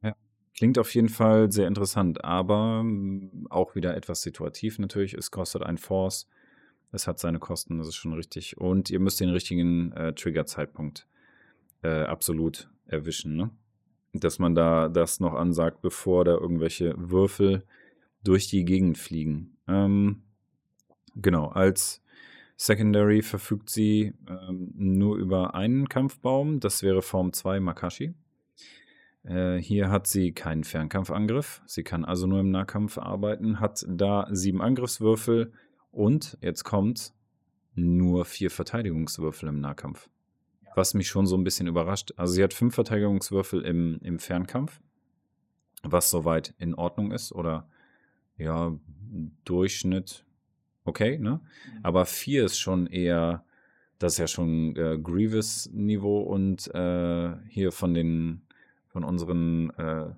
[0.01, 0.15] Ja.
[0.55, 5.15] Klingt auf jeden Fall sehr interessant, aber mm, auch wieder etwas situativ natürlich.
[5.15, 6.27] Es kostet ein Force.
[6.91, 8.57] Es hat seine Kosten, das ist schon richtig.
[8.57, 11.07] Und ihr müsst den richtigen äh, Trigger-Zeitpunkt
[11.83, 13.49] äh, absolut erwischen, ne?
[14.13, 17.63] Dass man da das noch ansagt, bevor da irgendwelche Würfel
[18.23, 19.57] durch die Gegend fliegen.
[19.67, 20.23] Ähm,
[21.15, 22.01] genau, als
[22.57, 28.13] Secondary verfügt sie ähm, nur über einen Kampfbaum, das wäre Form 2 Makashi.
[29.23, 34.27] Äh, hier hat sie keinen Fernkampfangriff, sie kann also nur im Nahkampf arbeiten, hat da
[34.31, 35.53] sieben Angriffswürfel,
[35.91, 37.13] und jetzt kommt
[37.75, 40.09] nur vier Verteidigungswürfel im Nahkampf.
[40.75, 42.13] Was mich schon so ein bisschen überrascht.
[42.15, 44.79] Also sie hat fünf Verteidigungswürfel im, im Fernkampf,
[45.83, 47.67] was soweit in Ordnung ist oder
[48.37, 48.73] ja,
[49.43, 50.25] Durchschnitt
[50.85, 51.41] okay, ne?
[51.41, 51.79] Mhm.
[51.83, 53.43] Aber vier ist schon eher,
[53.99, 58.41] das ist ja schon äh, Grievous-Niveau und äh, hier von den,
[58.87, 60.09] von unseren äh,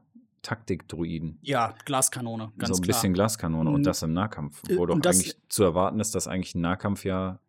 [0.44, 1.40] Taktikdruiden.
[1.42, 2.96] Ja, Glaskanone, ganz So ein klar.
[2.96, 3.84] bisschen Glaskanone und mhm.
[3.84, 4.62] das im Nahkampf.
[4.70, 7.40] Äh, wo doch eigentlich zu erwarten ist, dass eigentlich ein Nahkampf ja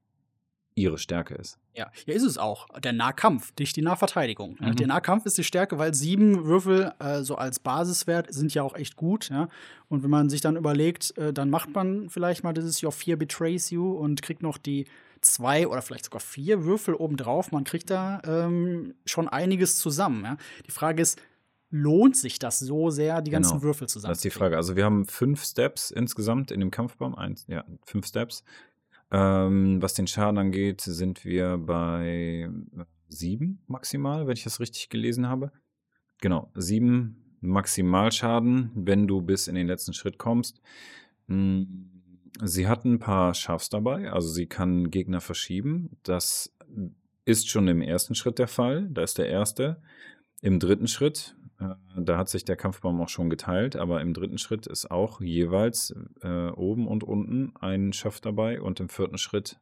[0.77, 1.59] ihre Stärke ist.
[1.75, 2.69] Ja, ja ist es auch.
[2.81, 4.57] Der Nahkampf, nicht die Nahverteidigung.
[4.61, 4.77] Mhm.
[4.77, 8.75] Der Nahkampf ist die Stärke, weil sieben Würfel äh, so als Basiswert sind ja auch
[8.75, 9.29] echt gut.
[9.29, 9.49] Ja?
[9.89, 13.17] Und wenn man sich dann überlegt, äh, dann macht man vielleicht mal dieses Your Fear
[13.17, 14.87] Betrays You und kriegt noch die
[15.21, 17.53] zwei oder vielleicht sogar vier Würfel obendrauf.
[17.53, 20.25] Man kriegt da ähm, schon einiges zusammen.
[20.25, 20.37] Ja?
[20.67, 21.21] Die Frage ist,
[21.75, 23.65] lohnt sich das so sehr, die ganzen genau.
[23.65, 24.13] Würfel zusammen?
[24.13, 24.57] Das ist die Frage.
[24.57, 27.17] Also wir haben fünf Steps insgesamt in dem Kampfbaum.
[27.17, 28.45] Eins, ja, fünf Steps.
[29.11, 32.49] Ähm, was den Schaden angeht, sind wir bei
[33.09, 35.51] sieben maximal, wenn ich das richtig gelesen habe.
[36.21, 40.61] Genau, sieben Maximalschaden, wenn du bis in den letzten Schritt kommst.
[41.27, 41.91] Hm,
[42.41, 45.91] sie hat ein paar Schaffs dabei, also sie kann Gegner verschieben.
[46.05, 46.55] Das
[47.25, 48.89] ist schon im ersten Schritt der Fall.
[48.91, 49.83] Da ist der erste.
[50.41, 51.44] Im dritten Schritt Äh,
[51.97, 55.95] da hat sich der Kampfbaum auch schon geteilt, aber im dritten Schritt ist auch jeweils
[56.23, 59.61] äh, oben und unten ein Schaft dabei und im vierten Schritt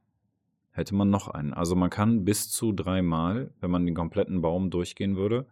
[0.70, 1.52] hätte man noch einen.
[1.52, 5.46] Also man kann bis zu dreimal, wenn man den kompletten Baum durchgehen würde,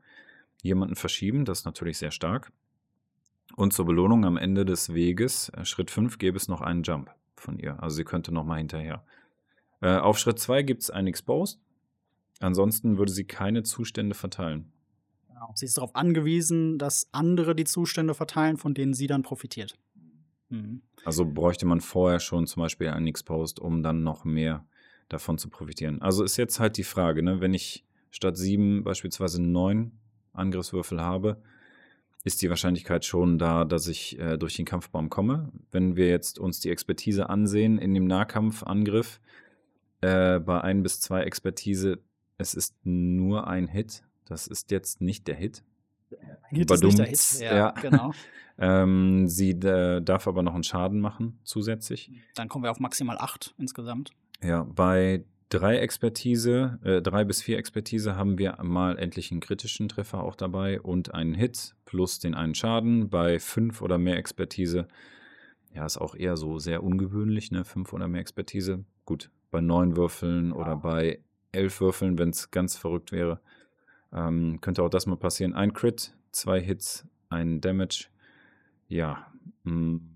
[0.62, 1.44] jemanden verschieben.
[1.44, 2.50] Das ist natürlich sehr stark.
[3.56, 7.10] Und zur Belohnung am Ende des Weges, äh, Schritt 5, gäbe es noch einen Jump
[7.36, 7.82] von ihr.
[7.82, 9.04] Also sie könnte noch mal hinterher.
[9.80, 11.60] Äh, auf Schritt 2 gibt es einen Exposed.
[12.38, 14.72] Ansonsten würde sie keine Zustände verteilen.
[15.40, 15.52] Genau.
[15.54, 19.78] Sie ist darauf angewiesen, dass andere die Zustände verteilen, von denen sie dann profitiert.
[20.50, 20.82] Mhm.
[21.04, 24.66] Also bräuchte man vorher schon zum Beispiel einen Exposed, um dann noch mehr
[25.08, 26.02] davon zu profitieren.
[26.02, 27.40] Also ist jetzt halt die Frage, ne?
[27.40, 29.92] wenn ich statt sieben beispielsweise neun
[30.34, 31.40] Angriffswürfel habe,
[32.22, 35.50] ist die Wahrscheinlichkeit schon da, dass ich äh, durch den Kampfbaum komme.
[35.70, 39.20] Wenn wir jetzt uns die Expertise ansehen in dem Nahkampfangriff,
[40.02, 41.98] äh, bei ein bis zwei Expertise,
[42.36, 44.02] es ist nur ein Hit.
[44.30, 45.64] Das ist jetzt nicht der Hit.
[46.48, 47.70] Hit ist nicht der Hit, ja, ja.
[47.72, 48.12] genau.
[48.58, 52.12] ähm, sie äh, darf aber noch einen Schaden machen zusätzlich.
[52.36, 54.12] Dann kommen wir auf maximal acht insgesamt.
[54.40, 59.88] Ja, bei drei Expertise, äh, drei bis vier Expertise haben wir mal endlich einen kritischen
[59.88, 63.10] Treffer auch dabei und einen Hit plus den einen Schaden.
[63.10, 64.86] Bei fünf oder mehr Expertise,
[65.74, 67.64] ja, ist auch eher so sehr ungewöhnlich, ne?
[67.64, 68.84] Fünf oder mehr Expertise.
[69.04, 70.54] Gut, bei neun Würfeln ja.
[70.54, 71.18] oder bei
[71.50, 73.40] elf Würfeln, wenn es ganz verrückt wäre,
[74.12, 75.54] ähm, könnte auch das mal passieren.
[75.54, 78.08] Ein Crit, zwei Hits, ein Damage.
[78.88, 79.32] Ja,
[79.64, 80.10] hm,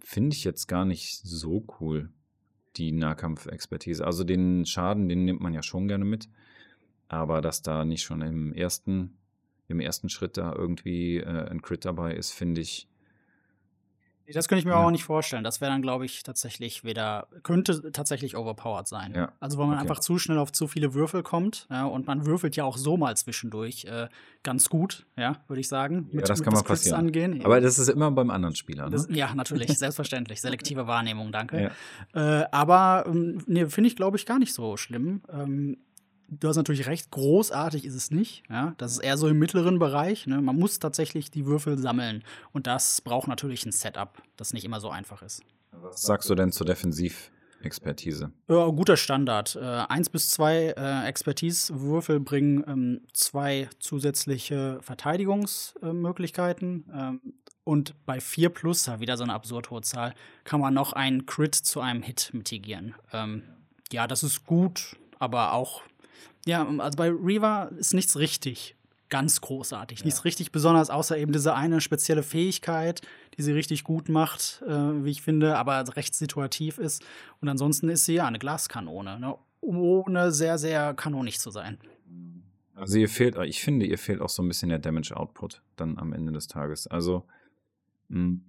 [0.00, 2.10] finde ich jetzt gar nicht so cool
[2.76, 4.04] die Nahkampfexpertise.
[4.04, 6.28] Also den Schaden, den nimmt man ja schon gerne mit.
[7.08, 9.16] Aber dass da nicht schon im ersten,
[9.68, 12.88] im ersten Schritt da irgendwie äh, ein Crit dabei ist, finde ich.
[14.32, 14.84] Das könnte ich mir ja.
[14.84, 15.44] auch nicht vorstellen.
[15.44, 19.14] Das wäre dann, glaube ich, tatsächlich wieder, könnte tatsächlich overpowered sein.
[19.14, 19.32] Ja.
[19.40, 19.82] Also, weil man okay.
[19.82, 21.66] einfach zu schnell auf zu viele Würfel kommt.
[21.70, 24.08] Ja, und man würfelt ja auch so mal zwischendurch äh,
[24.42, 26.08] ganz gut, ja, würde ich sagen.
[26.12, 27.00] Mit, ja, das kann mal passieren.
[27.00, 27.44] Angehen.
[27.44, 28.90] Aber das ist immer beim anderen Spieler, ne?
[28.90, 30.40] Das, ja, natürlich, selbstverständlich.
[30.40, 31.72] Selektive Wahrnehmung, danke.
[32.14, 35.22] Äh, aber ähm, nee, finde ich, glaube ich, gar nicht so schlimm.
[35.32, 35.78] Ähm,
[36.30, 38.44] du hast natürlich recht, großartig ist es nicht.
[38.48, 38.74] Ja?
[38.78, 40.26] Das ist eher so im mittleren Bereich.
[40.26, 40.40] Ne?
[40.40, 42.24] Man muss tatsächlich die Würfel sammeln.
[42.52, 45.42] Und das braucht natürlich ein Setup, das nicht immer so einfach ist.
[45.72, 48.32] Was sagst du denn zur Defensivexpertise?
[48.48, 49.56] Ja, guter Standard.
[49.56, 56.84] Äh, eins bis zwei äh, Expertise-Würfel bringen ähm, zwei zusätzliche Verteidigungsmöglichkeiten.
[56.92, 57.20] Ähm,
[57.62, 60.14] und bei 4 plus, wieder so eine absurd hohe Zahl,
[60.44, 62.96] kann man noch einen Crit zu einem Hit mitigieren.
[63.12, 63.44] Ähm,
[63.92, 65.82] ja, das ist gut, aber auch
[66.46, 68.76] ja, also bei Reva ist nichts richtig
[69.10, 70.04] ganz großartig, ja.
[70.04, 73.02] nichts richtig besonders, außer eben diese eine spezielle Fähigkeit,
[73.36, 77.04] die sie richtig gut macht, äh, wie ich finde, aber recht situativ ist.
[77.40, 79.36] Und ansonsten ist sie ja eine Glaskanone, ne?
[79.60, 81.78] ohne sehr, sehr kanonisch zu sein.
[82.74, 85.98] Also ihr fehlt, ich finde, ihr fehlt auch so ein bisschen der Damage Output dann
[85.98, 86.86] am Ende des Tages.
[86.86, 87.26] Also
[88.08, 88.42] hm,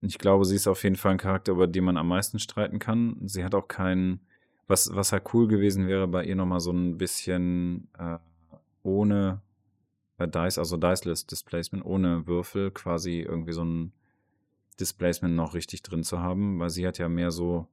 [0.00, 2.78] ich glaube, sie ist auf jeden Fall ein Charakter, über den man am meisten streiten
[2.78, 3.16] kann.
[3.24, 4.20] Sie hat auch keinen
[4.66, 8.18] was, was halt cool gewesen wäre, bei ihr nochmal so ein bisschen äh,
[8.82, 9.40] ohne
[10.18, 13.92] äh, Dice, also Diceless Displacement, ohne Würfel quasi irgendwie so ein
[14.80, 17.66] Displacement noch richtig drin zu haben, weil sie hat ja mehr so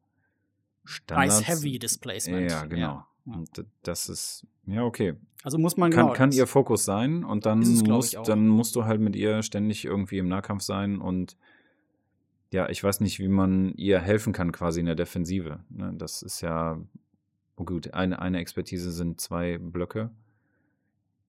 [0.86, 1.40] Standards.
[1.40, 2.52] Dice-Heavy Displacement.
[2.52, 2.82] Ja, genau.
[2.82, 3.08] Ja.
[3.26, 5.14] Und das ist, ja, okay.
[5.44, 8.76] Also muss man kann, genau, kann ihr Fokus sein und dann, es, musst, dann musst
[8.76, 11.38] du halt mit ihr ständig irgendwie im Nahkampf sein und
[12.54, 15.60] ja, ich weiß nicht, wie man ihr helfen kann, quasi in der Defensive.
[15.70, 15.94] Ne?
[15.98, 16.80] Das ist ja,
[17.58, 20.12] oh gut, eine, eine Expertise sind zwei Blöcke.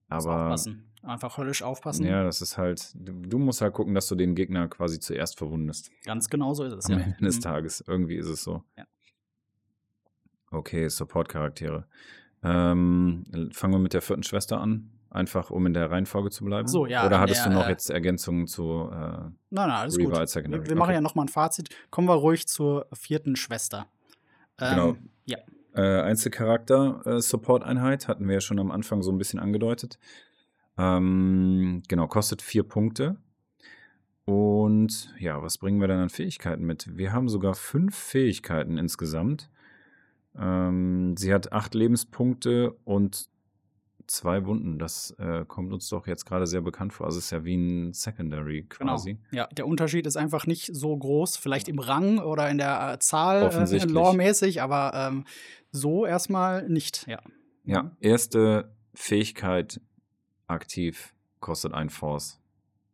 [0.07, 0.45] Aber.
[0.45, 0.91] Aufpassen.
[1.01, 2.03] Einfach höllisch aufpassen.
[2.03, 5.37] Ja, das ist halt, du, du, musst halt gucken, dass du den Gegner quasi zuerst
[5.37, 5.91] verwundest.
[6.03, 6.85] Ganz genau so ist es.
[6.87, 7.05] Am ja.
[7.05, 7.41] Ende des mhm.
[7.41, 7.83] Tages.
[7.85, 8.63] Irgendwie ist es so.
[8.75, 8.85] Ja.
[10.49, 11.85] Okay, Support-Charaktere.
[12.41, 14.94] Ähm, fangen wir mit der vierten Schwester an.
[15.15, 16.67] Einfach, um in der Reihenfolge zu bleiben?
[16.67, 17.05] So, ja.
[17.05, 20.19] Oder hattest der, du noch äh, jetzt Ergänzungen zu äh, nein, nein, alles Reaver gut.
[20.19, 20.63] als Secondary?
[20.63, 20.79] Wir, wir okay.
[20.79, 21.69] machen ja noch mal ein Fazit.
[21.89, 23.87] Kommen wir ruhig zur vierten Schwester.
[24.59, 24.95] Ähm, genau.
[25.23, 25.37] Ja.
[25.73, 29.97] Äh, Einzelcharakter-Support-Einheit äh, hatten wir ja schon am Anfang so ein bisschen angedeutet.
[30.77, 33.15] Ähm, genau, kostet vier Punkte.
[34.25, 36.97] Und ja, was bringen wir dann an Fähigkeiten mit?
[36.97, 39.49] Wir haben sogar fünf Fähigkeiten insgesamt.
[40.37, 43.29] Ähm, sie hat acht Lebenspunkte und
[44.07, 44.79] zwei Wunden.
[44.79, 47.05] Das äh, kommt uns doch jetzt gerade sehr bekannt vor.
[47.05, 48.93] Also es ist ja wie ein Secondary genau.
[48.93, 49.13] quasi.
[49.13, 49.43] Genau.
[49.43, 52.99] Ja, der Unterschied ist einfach nicht so groß, vielleicht im Rang oder in der äh,
[52.99, 55.25] Zahl äh, lore-mäßig, aber ähm,
[55.71, 57.19] so erstmal nicht, ja.
[57.63, 59.81] Ja, erste Fähigkeit
[60.47, 62.39] aktiv kostet ein Force.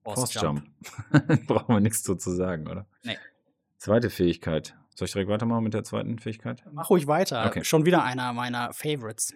[0.04, 0.64] Force, Force Jump.
[1.12, 1.48] Jump.
[1.48, 2.88] Brauchen wir nichts zu sagen, oder?
[3.04, 3.18] Nee.
[3.78, 4.76] Zweite Fähigkeit.
[4.96, 6.64] Soll ich direkt weitermachen mit der zweiten Fähigkeit?
[6.72, 7.46] Mach ruhig weiter.
[7.46, 7.64] Okay.
[7.64, 9.34] Schon wieder einer meiner Favorites.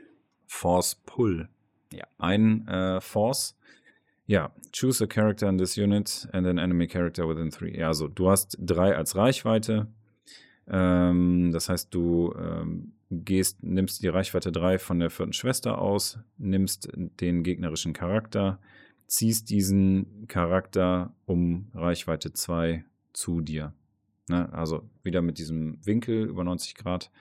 [0.47, 1.49] Force Pull.
[1.95, 2.05] Ja.
[2.17, 3.55] Ein äh, Force
[4.27, 7.77] Ja, choose a character in this unit and an enemy character within three.
[7.77, 9.87] Ja, also du hast drei als Reichweite.
[10.67, 16.19] Ähm, das heißt, du ähm, gehst, nimmst die Reichweite 3 von der vierten Schwester aus,
[16.37, 18.59] nimmst den gegnerischen Charakter,
[19.07, 22.83] ziehst diesen Charakter um Reichweite 2
[23.13, 23.73] zu dir.
[24.27, 24.51] Ne?
[24.53, 27.11] Also wieder mit diesem Winkel über 90 Grad,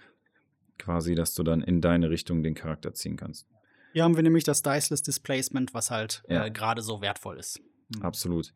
[0.79, 3.47] quasi, dass du dann in deine Richtung den Charakter ziehen kannst.
[3.95, 6.45] Hier haben wir nämlich das Diceless Displacement, was halt Ja.
[6.45, 7.61] äh, gerade so wertvoll ist.
[8.01, 8.53] Absolut.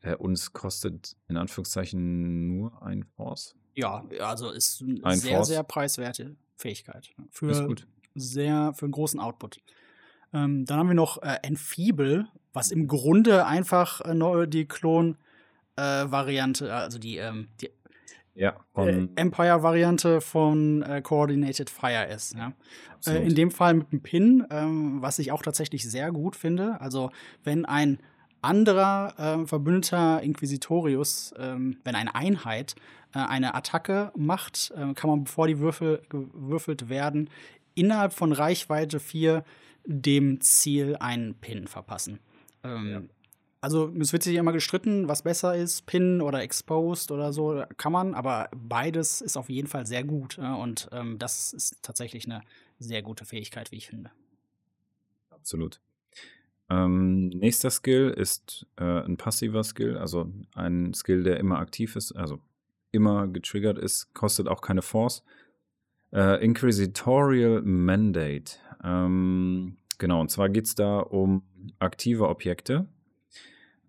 [0.00, 3.54] Äh, uns kostet in Anführungszeichen nur ein Force.
[3.76, 5.48] Ja, also ist eine Ein sehr, Force.
[5.48, 7.10] sehr preiswerte Fähigkeit.
[7.30, 7.86] Für Ist gut.
[8.14, 9.60] sehr für einen großen Output.
[10.32, 14.66] Ähm, dann haben wir noch äh, Enfeeble, was im Grunde einfach äh, die
[15.76, 17.70] Klon-Variante, also die, ähm, die
[18.40, 22.34] Ja, äh, Empire-Variante von äh, Coordinated Fire ist.
[22.34, 22.54] Ja?
[23.06, 26.80] Äh, in dem Fall mit dem Pin, ähm, was ich auch tatsächlich sehr gut finde.
[26.80, 27.10] Also,
[27.44, 27.98] wenn ein
[28.40, 32.76] anderer ähm, Verbündeter Inquisitorius, ähm, wenn eine Einheit
[33.14, 37.28] äh, eine Attacke macht, äh, kann man, bevor die Würfel gewürfelt werden,
[37.74, 39.44] innerhalb von Reichweite 4
[39.84, 42.20] dem Ziel einen Pin verpassen.
[42.64, 43.02] Ähm, Ja.
[43.62, 47.92] Also, es wird sich immer gestritten, was besser ist, Pin oder Exposed oder so, kann
[47.92, 50.38] man, aber beides ist auf jeden Fall sehr gut.
[50.38, 52.40] Und ähm, das ist tatsächlich eine
[52.78, 54.10] sehr gute Fähigkeit, wie ich finde.
[55.28, 55.80] Absolut.
[56.70, 62.12] Ähm, nächster Skill ist äh, ein passiver Skill, also ein Skill, der immer aktiv ist,
[62.12, 62.38] also
[62.92, 65.22] immer getriggert ist, kostet auch keine Force.
[66.12, 68.56] Äh, Inquisitorial Mandate.
[68.82, 71.42] Ähm, genau, und zwar geht es da um
[71.78, 72.86] aktive Objekte.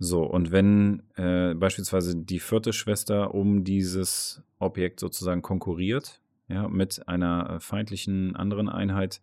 [0.03, 7.07] So, und wenn äh, beispielsweise die vierte Schwester um dieses Objekt sozusagen konkurriert, ja, mit
[7.07, 9.21] einer äh, feindlichen anderen Einheit,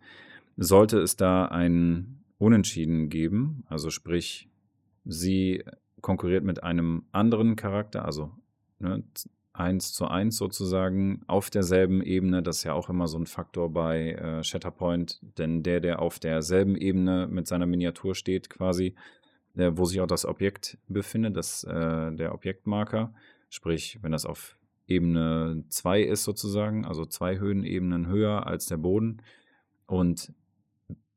[0.57, 4.49] sollte es da ein Unentschieden geben, also sprich,
[5.05, 5.65] sie
[6.01, 8.31] konkurriert mit einem anderen Charakter, also
[8.79, 9.03] ne,
[9.53, 12.41] eins zu eins sozusagen auf derselben Ebene.
[12.41, 16.21] Das ist ja auch immer so ein Faktor bei äh, Shatterpoint, denn der, der auf
[16.21, 18.95] derselben Ebene mit seiner Miniatur steht, quasi,
[19.57, 23.13] äh, wo sich auch das Objekt befindet, das, äh, der Objektmarker,
[23.49, 29.23] sprich, wenn das auf Ebene 2 ist sozusagen, also zwei Höhenebenen höher als der Boden
[29.87, 30.33] und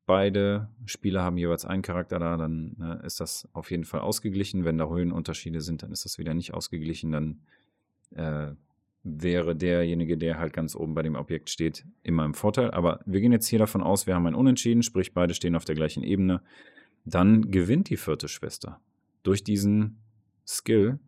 [0.05, 4.65] beide Spieler haben jeweils einen Charakter da, dann ne, ist das auf jeden Fall ausgeglichen.
[4.65, 7.13] Wenn da Höhenunterschiede sind, dann ist das wieder nicht ausgeglichen.
[7.13, 7.41] Dann
[8.15, 8.51] äh,
[9.03, 12.71] wäre derjenige, der halt ganz oben bei dem Objekt steht, immer im Vorteil.
[12.71, 15.65] Aber wir gehen jetzt hier davon aus, wir haben ein Unentschieden, sprich beide stehen auf
[15.65, 16.41] der gleichen Ebene.
[17.05, 18.79] Dann gewinnt die vierte Schwester
[19.23, 19.97] durch diesen
[20.47, 20.99] Skill,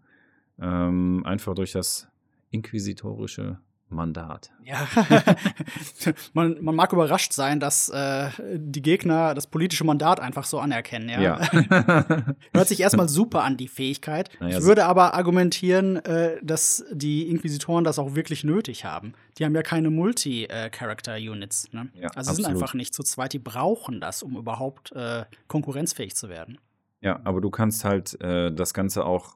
[0.60, 2.08] ähm, einfach durch das
[2.50, 3.60] inquisitorische
[3.94, 4.52] Mandat.
[4.64, 4.88] Ja,
[6.34, 11.10] man, man mag überrascht sein, dass äh, die Gegner das politische Mandat einfach so anerkennen.
[11.10, 11.22] Ja.
[11.22, 11.40] Ja.
[12.54, 14.30] Hört sich erstmal super an, die Fähigkeit.
[14.40, 19.14] Naja, ich so- würde aber argumentieren, äh, dass die Inquisitoren das auch wirklich nötig haben.
[19.38, 21.74] Die haben ja keine Multi-Character-Units.
[21.74, 21.90] Ne?
[21.96, 23.34] Ja, also sie sind einfach nicht zu zweit.
[23.34, 26.58] Die brauchen das, um überhaupt äh, konkurrenzfähig zu werden.
[27.02, 29.36] Ja, aber du kannst halt äh, das Ganze auch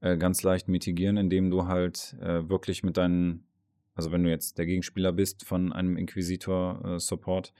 [0.00, 3.44] äh, ganz leicht mitigieren, indem du halt äh, wirklich mit deinen,
[3.94, 7.52] also wenn du jetzt der Gegenspieler bist von einem Inquisitor-Support,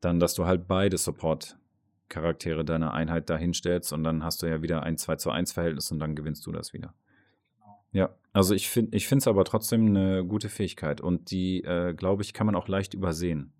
[0.00, 4.82] dann, dass du halt beide Support-Charaktere deiner Einheit dahinstellst und dann hast du ja wieder
[4.82, 6.94] ein 2 zu 1 Verhältnis und dann gewinnst du das wieder.
[7.92, 11.94] Ja, also ich finde ich finde es aber trotzdem eine gute Fähigkeit und die, äh,
[11.94, 13.52] glaube ich, kann man auch leicht übersehen.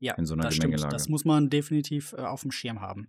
[0.00, 0.72] Ja, In so einer das stimmt.
[0.72, 0.92] Gemengelage.
[0.94, 3.08] Das muss man definitiv äh, auf dem Schirm haben.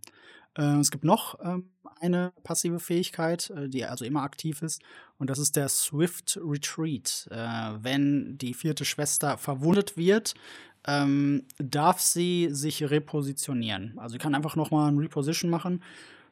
[0.58, 1.70] Äh, es gibt noch ähm,
[2.00, 4.82] eine passive Fähigkeit, äh, die also immer aktiv ist,
[5.18, 7.28] und das ist der Swift Retreat.
[7.32, 10.34] Äh, wenn die vierte Schwester verwundet wird,
[10.88, 14.00] ähm, darf sie sich repositionieren.
[14.00, 15.84] Also sie kann einfach noch mal ein Reposition machen.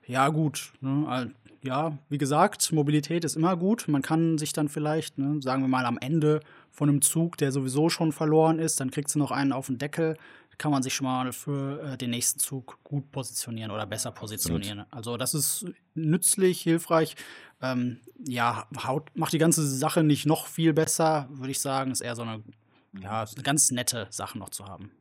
[0.06, 0.72] Ja, gut.
[0.80, 1.34] Ne?
[1.64, 3.88] Ja, wie gesagt, Mobilität ist immer gut.
[3.90, 6.40] Man kann sich dann vielleicht, ne, sagen wir mal, am Ende
[6.72, 9.78] von einem Zug, der sowieso schon verloren ist, dann kriegt sie noch einen auf den
[9.78, 10.16] Deckel.
[10.58, 14.86] Kann man sich schon mal für äh, den nächsten Zug gut positionieren oder besser positionieren.
[14.92, 17.16] Also, das ist nützlich, hilfreich.
[17.62, 21.92] Ähm, ja, haut, macht die ganze Sache nicht noch viel besser, würde ich sagen.
[21.92, 22.44] Ist eher so eine,
[23.00, 24.92] ja, eine ganz nette Sache noch zu haben.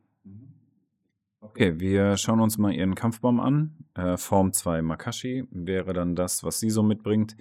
[1.39, 3.75] Okay, wir schauen uns mal ihren Kampfbaum an.
[3.93, 7.37] Äh, Form 2 Makashi wäre dann das, was sie so mitbringt.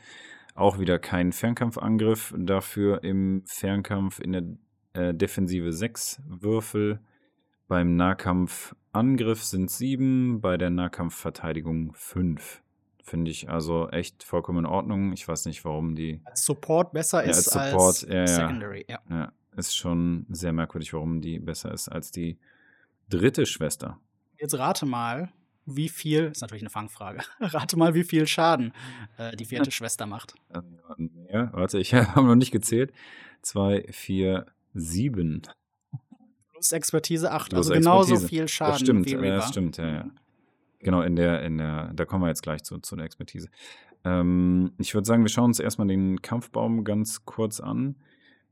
[0.55, 4.43] Auch wieder kein Fernkampfangriff, dafür im Fernkampf in der
[4.93, 7.01] äh, Defensive 6 Würfel.
[7.69, 12.63] Beim Nahkampfangriff sind 7, bei der Nahkampfverteidigung 5.
[13.03, 15.13] Finde ich also echt vollkommen in Ordnung.
[15.13, 16.21] Ich weiß nicht, warum die.
[16.25, 18.27] Als Support besser Ja, ist als Support, als ja.
[18.27, 18.85] Secondary.
[18.89, 19.01] Ja.
[19.09, 22.39] Ja, ist schon sehr merkwürdig, warum die besser ist als die
[23.09, 23.99] dritte Schwester.
[24.39, 25.33] Jetzt rate mal,
[25.65, 28.73] wie viel, ist natürlich eine Fangfrage, rate mal, wie viel Schaden
[29.19, 30.35] äh, die vierte Schwester macht.
[31.33, 32.93] Ja, warte, ich habe noch nicht gezählt.
[33.43, 35.43] Zwei, vier, sieben.
[36.73, 38.29] Expertise 8, Plus also genauso Expertise.
[38.29, 39.27] viel Schaden das stimmt, wie Reaver.
[39.27, 40.11] Ja, das stimmt, ja, ja.
[40.81, 43.49] Genau, in der, in der, da kommen wir jetzt gleich zu, zu der Expertise.
[44.05, 47.97] Ähm, ich würde sagen, wir schauen uns erstmal den Kampfbaum ganz kurz an.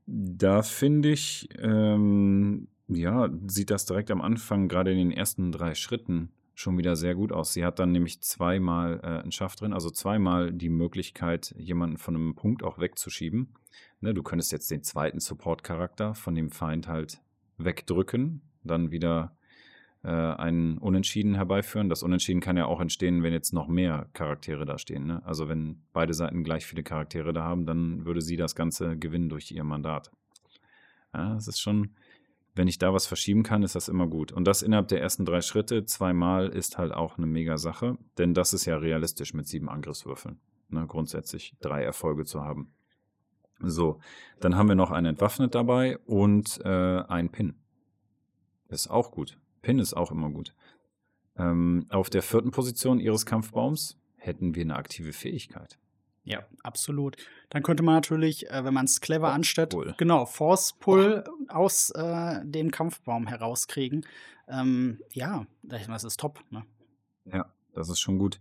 [0.05, 5.73] Da finde ich, ähm, ja, sieht das direkt am Anfang, gerade in den ersten drei
[5.75, 7.53] Schritten, schon wieder sehr gut aus.
[7.53, 12.15] Sie hat dann nämlich zweimal äh, einen Schaft drin, also zweimal die Möglichkeit, jemanden von
[12.15, 13.53] einem Punkt auch wegzuschieben.
[14.01, 17.21] Ne, du könntest jetzt den zweiten Support-Charakter von dem Feind halt
[17.57, 19.35] wegdrücken, dann wieder
[20.03, 21.89] äh, einen Unentschieden herbeiführen.
[21.89, 25.07] Das Unentschieden kann ja auch entstehen, wenn jetzt noch mehr Charaktere da stehen.
[25.07, 25.21] Ne?
[25.25, 29.29] Also wenn beide Seiten gleich viele Charaktere da haben, dann würde sie das Ganze gewinnen
[29.29, 30.11] durch ihr Mandat.
[31.13, 31.95] Ja, das ist schon,
[32.53, 34.31] wenn ich da was verschieben kann, ist das immer gut.
[34.31, 38.33] Und das innerhalb der ersten drei Schritte zweimal ist halt auch eine mega Sache, denn
[38.33, 40.39] das ist ja realistisch mit sieben Angriffswürfeln.
[40.69, 40.85] Ne?
[40.87, 42.73] Grundsätzlich drei Erfolge zu haben.
[43.59, 43.99] So,
[44.39, 47.55] dann haben wir noch einen Entwaffnet dabei und äh, ein Pin.
[48.69, 49.37] Ist auch gut.
[49.61, 50.53] Pin ist auch immer gut.
[51.37, 55.77] Ähm, auf der vierten Position ihres Kampfbaums hätten wir eine aktive Fähigkeit.
[56.23, 57.17] Ja, absolut.
[57.49, 59.93] Dann könnte man natürlich, äh, wenn man es clever anstellt, Pull.
[59.97, 61.31] genau, Force Pull oh.
[61.49, 64.05] aus äh, dem Kampfbaum herauskriegen.
[64.47, 66.43] Ähm, ja, das ist top.
[66.49, 66.65] Ne?
[67.25, 68.39] Ja, das ist schon gut.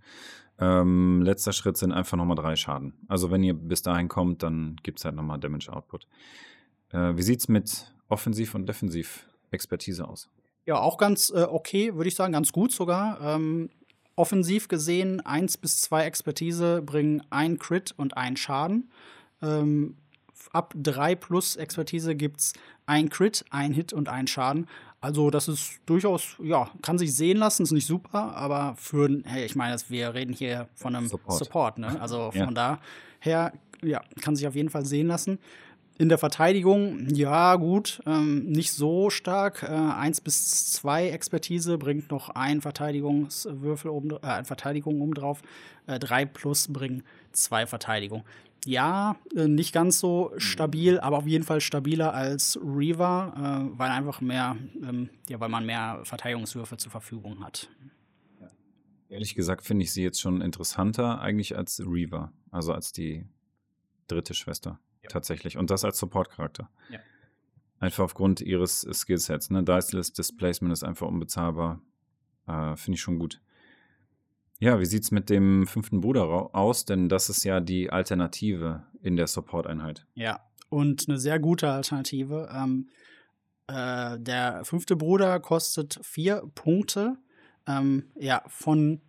[0.58, 2.94] Ähm, letzter Schritt sind einfach nochmal drei Schaden.
[3.08, 6.06] Also wenn ihr bis dahin kommt, dann gibt es halt nochmal Damage Output.
[6.90, 10.28] Äh, wie sieht es mit Offensiv- und Defensiv-Expertise aus?
[10.66, 13.20] Ja, auch ganz äh, okay, würde ich sagen, ganz gut sogar.
[13.20, 13.68] Ähm,
[14.16, 18.90] offensiv gesehen, eins bis zwei Expertise bringen ein Crit und ein Schaden.
[19.42, 19.96] Ähm,
[20.52, 22.52] ab drei plus Expertise gibt es
[22.86, 24.66] ein Crit, ein Hit und ein Schaden.
[25.04, 29.44] Also, das ist durchaus, ja, kann sich sehen lassen, ist nicht super, aber für, hey,
[29.44, 32.00] ich meine, wir reden hier von einem Support, Support ne?
[32.00, 32.78] Also von ja.
[33.20, 33.52] daher,
[33.82, 35.38] ja, kann sich auf jeden Fall sehen lassen.
[35.98, 39.62] In der Verteidigung, ja, gut, ähm, nicht so stark.
[39.62, 45.42] Äh, eins bis zwei Expertise bringt noch ein Verteidigungswürfel oben, äh, Verteidigung oben drauf.
[45.86, 48.24] Äh, drei plus bringen zwei Verteidigung
[48.66, 53.90] ja, äh, nicht ganz so stabil, aber auf jeden Fall stabiler als Reaver, äh, weil
[53.90, 57.68] einfach mehr, ähm, ja, weil man mehr Verteidigungswürfe zur Verfügung hat.
[59.08, 63.26] Ehrlich gesagt finde ich sie jetzt schon interessanter eigentlich als Reaver, also als die
[64.08, 65.10] dritte Schwester ja.
[65.10, 65.56] tatsächlich.
[65.56, 66.68] Und das als Support-Charakter.
[66.90, 66.98] Ja.
[67.78, 69.50] Einfach aufgrund ihres Skillsets.
[69.50, 69.62] Ne?
[69.62, 71.80] Diceless Displacement ist einfach unbezahlbar.
[72.46, 73.40] Äh, finde ich schon gut.
[74.60, 76.84] Ja, wie sieht's mit dem fünften Bruder aus?
[76.84, 80.06] Denn das ist ja die Alternative in der Support-Einheit.
[80.14, 82.48] Ja, und eine sehr gute Alternative.
[82.52, 82.88] Ähm,
[83.66, 87.16] äh, der fünfte Bruder kostet vier Punkte.
[87.66, 89.00] Ähm, ja, von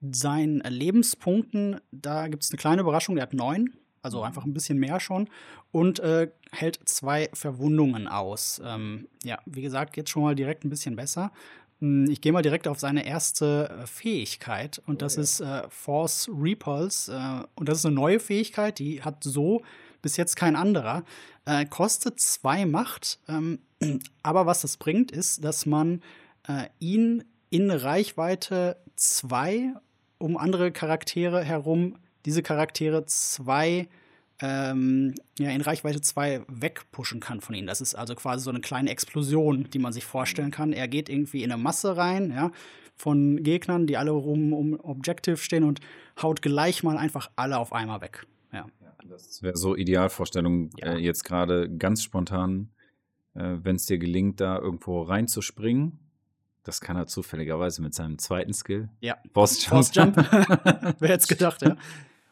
[0.00, 4.24] seinen Lebenspunkten, da gibt es eine kleine Überraschung, der hat neun, also mhm.
[4.24, 5.28] einfach ein bisschen mehr schon,
[5.72, 8.62] und äh, hält zwei Verwundungen aus.
[8.64, 11.32] Ähm, ja, wie gesagt, jetzt schon mal direkt ein bisschen besser.
[11.80, 15.22] Hm, ich gehe mal direkt auf seine erste äh, Fähigkeit und das oh, ja.
[15.22, 17.12] ist äh, Force Repulse.
[17.12, 19.62] Äh, und das ist eine neue Fähigkeit, die hat so
[20.02, 21.04] bis jetzt kein anderer.
[21.44, 23.60] Äh, kostet zwei Macht, ähm,
[24.22, 26.02] aber was das bringt, ist, dass man
[26.46, 29.72] äh, ihn in Reichweite zwei
[30.18, 33.88] um andere Charaktere herum, diese Charaktere zwei
[34.42, 37.66] ähm, ja, in Reichweite 2 wegpushen kann von ihnen.
[37.66, 40.72] Das ist also quasi so eine kleine Explosion, die man sich vorstellen kann.
[40.72, 42.50] Er geht irgendwie in eine Masse rein, ja,
[42.96, 45.80] von Gegnern, die alle rum um Objective stehen und
[46.20, 48.26] haut gleich mal einfach alle auf einmal weg.
[48.52, 48.66] Ja.
[49.08, 50.94] das wäre so Idealvorstellung ja.
[50.94, 52.70] äh, jetzt gerade ganz spontan,
[53.34, 55.98] äh, wenn es dir gelingt, da irgendwo reinzuspringen.
[56.62, 58.90] Das kann er zufälligerweise mit seinem zweiten Skill.
[59.00, 59.16] Ja.
[59.32, 59.70] Boss Jump.
[59.70, 60.16] Boss Jump.
[60.98, 61.76] Wer hätte es gedacht, ja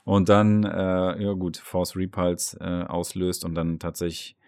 [0.09, 4.39] und dann, äh, ja gut, Force Repulse äh, auslöst und dann tatsächlich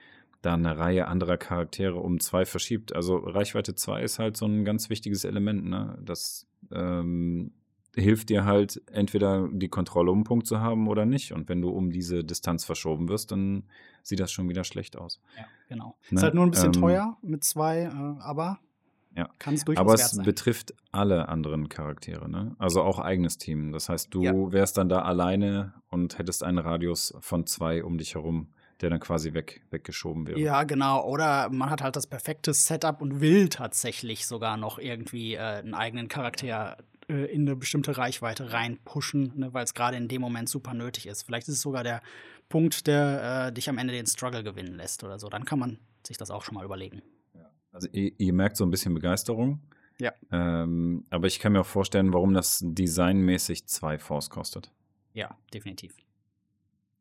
[0.41, 2.97] da eine Reihe anderer Charaktere um zwei verschiebt.
[2.97, 5.99] Also Reichweite 2 ist halt so ein ganz wichtiges Element, ne?
[6.01, 7.53] Das ähm,
[7.95, 11.35] hilft dir halt entweder die Kontrolle um einen Punkt zu haben oder nicht.
[11.35, 13.65] Und wenn du um diese Distanz verschoben wirst, dann
[14.03, 15.21] sieht das schon wieder schlecht aus.
[15.37, 15.95] Ja, genau.
[16.09, 16.17] Ne?
[16.17, 18.61] Ist halt nur ein bisschen ähm, teuer mit zwei, äh, aber
[19.21, 19.29] ja.
[19.77, 20.25] Aber es sein.
[20.25, 22.55] betrifft alle anderen Charaktere, ne?
[22.59, 23.73] Also auch eigenes Team.
[23.73, 24.53] Das heißt, du ja.
[24.53, 28.49] wärst dann da alleine und hättest einen Radius von zwei um dich herum,
[28.81, 30.39] der dann quasi weg, weggeschoben wäre.
[30.39, 31.05] Ja, genau.
[31.07, 35.75] Oder man hat halt das perfekte Setup und will tatsächlich sogar noch irgendwie äh, einen
[35.75, 40.49] eigenen Charakter äh, in eine bestimmte Reichweite reinpushen, ne, weil es gerade in dem Moment
[40.49, 41.23] super nötig ist.
[41.25, 42.01] Vielleicht ist es sogar der
[42.49, 45.29] Punkt, der äh, dich am Ende den Struggle gewinnen lässt oder so.
[45.29, 47.03] Dann kann man sich das auch schon mal überlegen.
[47.73, 49.61] Also ihr, ihr, merkt so ein bisschen Begeisterung.
[49.99, 50.13] Ja.
[50.33, 54.73] Ähm, aber ich kann mir auch vorstellen, warum das designmäßig zwei Force kostet.
[55.13, 55.97] Ja, definitiv.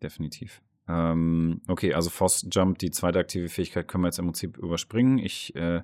[0.01, 0.61] Definitiv.
[0.88, 5.20] Ähm, okay, also Force Jump, die zweite aktive Fähigkeit, können wir jetzt im Prinzip überspringen.
[5.20, 5.84] Ich äh,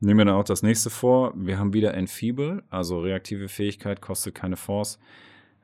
[0.00, 1.32] nehme mir dann auch das nächste vor.
[1.36, 4.98] Wir haben wieder Enfeeble, also reaktive Fähigkeit, kostet keine Force.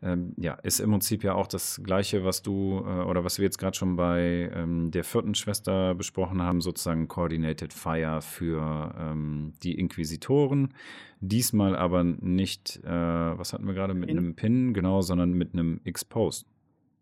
[0.03, 3.44] Ähm, ja, ist im Prinzip ja auch das Gleiche, was du äh, oder was wir
[3.44, 9.53] jetzt gerade schon bei ähm, der vierten Schwester besprochen haben, sozusagen Coordinated Fire für ähm,
[9.62, 10.72] die Inquisitoren.
[11.20, 14.18] Diesmal aber nicht, äh, was hatten wir gerade, mit Pin.
[14.18, 16.46] einem Pin, genau, sondern mit einem Exposed.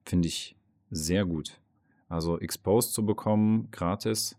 [0.05, 0.57] Finde ich
[0.91, 1.61] sehr gut.
[2.09, 4.37] Also Exposed zu bekommen, gratis,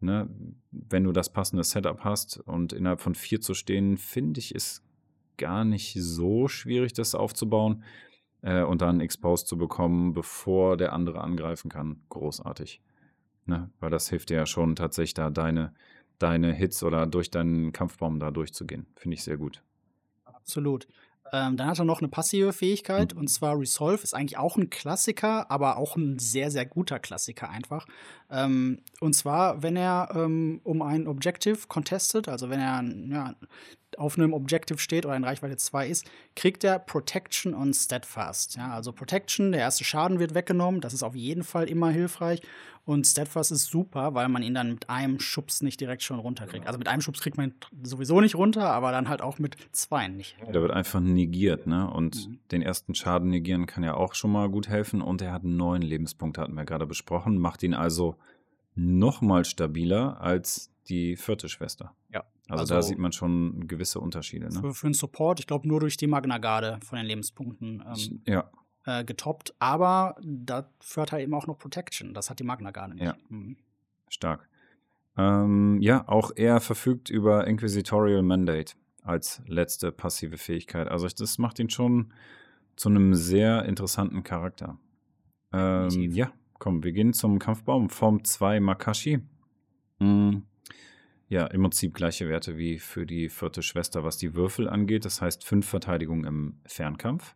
[0.00, 0.28] ne,
[0.72, 4.83] wenn du das passende Setup hast und innerhalb von vier zu stehen, finde ich, ist
[5.36, 7.84] gar nicht so schwierig, das aufzubauen
[8.42, 12.02] äh, und dann Exposed zu bekommen, bevor der andere angreifen kann.
[12.08, 12.80] Großartig.
[13.46, 13.70] Ne?
[13.80, 15.74] Weil das hilft dir ja schon tatsächlich da deine,
[16.18, 18.86] deine Hits oder durch deinen Kampfbaum da durchzugehen.
[18.96, 19.62] Finde ich sehr gut.
[20.24, 20.86] Absolut.
[21.32, 24.70] Ähm, dann hat er noch eine passive Fähigkeit und zwar Resolve ist eigentlich auch ein
[24.70, 27.86] Klassiker, aber auch ein sehr, sehr guter Klassiker einfach.
[28.30, 33.34] Ähm, und zwar, wenn er ähm, um ein Objective contestet, also wenn er ja,
[33.98, 38.56] auf einem Objective steht oder in Reichweite 2 ist, kriegt er Protection und Steadfast.
[38.56, 42.42] Ja, also Protection, der erste Schaden wird weggenommen, das ist auf jeden Fall immer hilfreich.
[42.86, 46.66] Und Steadfast ist super, weil man ihn dann mit einem Schubs nicht direkt schon runterkriegt.
[46.66, 49.56] Also mit einem Schubs kriegt man ihn sowieso nicht runter, aber dann halt auch mit
[49.72, 50.36] zwei nicht.
[50.52, 51.90] Der wird einfach negiert, ne?
[51.90, 52.38] Und Mhm.
[52.52, 55.00] den ersten Schaden negieren kann ja auch schon mal gut helfen.
[55.00, 57.38] Und er hat neun Lebenspunkte, hatten wir gerade besprochen.
[57.38, 58.16] Macht ihn also
[58.74, 61.94] noch mal stabiler als die vierte Schwester.
[62.12, 62.24] Ja.
[62.48, 64.60] Also, da Also- sieht man schon gewisse Unterschiede, ne?
[64.60, 68.20] Für, für einen Support, ich glaube, nur durch die Magna Garde von den Lebenspunkten ähm,
[68.26, 68.50] Ja,
[68.84, 69.54] äh, getoppt.
[69.58, 72.12] Aber dafür hat er eben auch noch Protection.
[72.14, 73.04] Das hat die Magna Garde nicht.
[73.04, 73.16] Ja.
[73.28, 73.56] Mhm.
[74.08, 74.48] stark.
[75.16, 80.88] Ähm, ja, auch er verfügt über Inquisitorial Mandate als letzte passive Fähigkeit.
[80.88, 82.12] Also das macht ihn schon
[82.76, 84.78] zu einem sehr interessanten Charakter.
[85.52, 87.90] Ähm, ja, komm, wir gehen zum Kampfbaum.
[87.90, 89.20] Form 2 Makashi.
[90.00, 90.38] Mm,
[91.28, 95.04] ja, im Prinzip gleiche Werte wie für die vierte Schwester, was die Würfel angeht.
[95.04, 97.34] Das heißt, fünf Verteidigung im Fernkampf,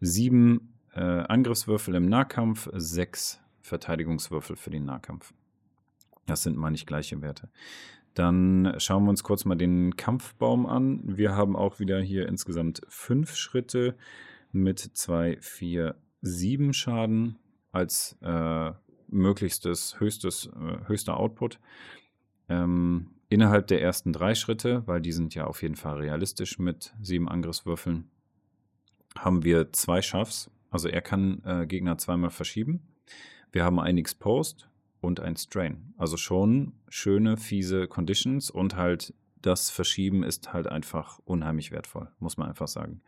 [0.00, 5.34] sieben äh, Angriffswürfel im Nahkampf, sechs Verteidigungswürfel für den Nahkampf.
[6.26, 7.48] Das sind mal nicht gleiche Werte.
[8.14, 11.00] Dann schauen wir uns kurz mal den Kampfbaum an.
[11.04, 13.94] Wir haben auch wieder hier insgesamt fünf Schritte
[14.52, 17.36] mit zwei, vier, sieben Schaden
[17.72, 18.72] als äh,
[19.08, 21.60] möglichstes, höchstes, äh, höchster Output.
[22.48, 26.94] Ähm, innerhalb der ersten drei Schritte, weil die sind ja auf jeden Fall realistisch mit
[27.00, 28.10] sieben Angriffswürfeln,
[29.16, 30.50] haben wir zwei Schaffs.
[30.70, 32.80] Also er kann äh, Gegner zweimal verschieben.
[33.52, 34.68] Wir haben ein Exposed
[35.00, 35.94] und ein Strain.
[35.96, 42.36] Also schon schöne, fiese Conditions und halt das Verschieben ist halt einfach unheimlich wertvoll, muss
[42.36, 43.00] man einfach sagen.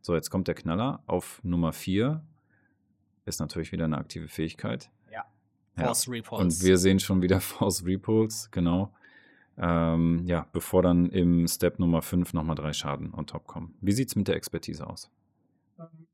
[0.00, 2.22] So, jetzt kommt der Knaller auf Nummer 4.
[3.24, 4.90] Ist natürlich wieder eine aktive Fähigkeit.
[5.10, 5.24] Ja.
[5.76, 5.84] Ja.
[5.84, 6.44] Force Repulse.
[6.44, 8.92] Und wir sehen schon wieder Force Repulse, genau.
[9.60, 13.74] Ähm, ja, bevor dann im Step Nummer 5 nochmal drei Schaden on top kommen.
[13.80, 15.10] Wie sieht's mit der Expertise aus?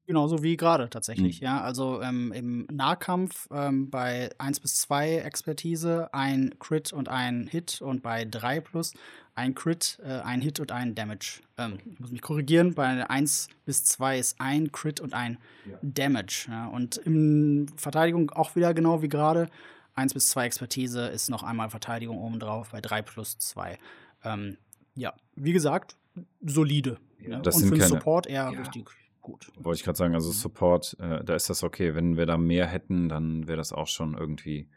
[0.07, 1.45] Genauso wie gerade tatsächlich, Mhm.
[1.47, 1.61] ja.
[1.63, 7.81] Also ähm, im Nahkampf ähm, bei 1 bis 2 Expertise ein Crit und ein Hit
[7.81, 8.93] und bei 3 plus
[9.35, 11.41] ein Crit, äh, ein Hit und ein Damage.
[11.57, 15.39] Ähm, ich muss mich korrigieren, bei 1 bis 2 ist ein Crit und ein
[15.81, 16.49] Damage.
[16.51, 16.67] Ja.
[16.67, 19.49] Und in Verteidigung auch wieder genau wie gerade.
[19.95, 23.79] 1 bis 2 Expertise ist noch einmal Verteidigung obendrauf bei 3 plus 2.
[24.25, 24.57] Ähm,
[24.95, 25.97] ja, wie gesagt,
[26.45, 26.99] solide.
[27.21, 27.41] ne?
[27.43, 28.61] das und für den keine- Support eher Ja.
[28.61, 28.87] richtig
[29.23, 29.51] gut.
[29.57, 31.95] Wollte ich gerade sagen, also Support, äh, da ist das okay.
[31.95, 34.69] Wenn wir da mehr hätten, dann wäre das auch schon irgendwie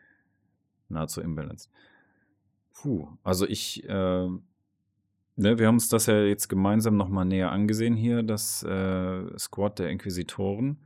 [0.89, 1.69] nahezu imbalanced.
[2.73, 4.39] Puh, also ich, äh, ne,
[5.35, 9.89] wir haben uns das ja jetzt gemeinsam nochmal näher angesehen hier, das äh, Squad der
[9.89, 10.77] Inquisitoren.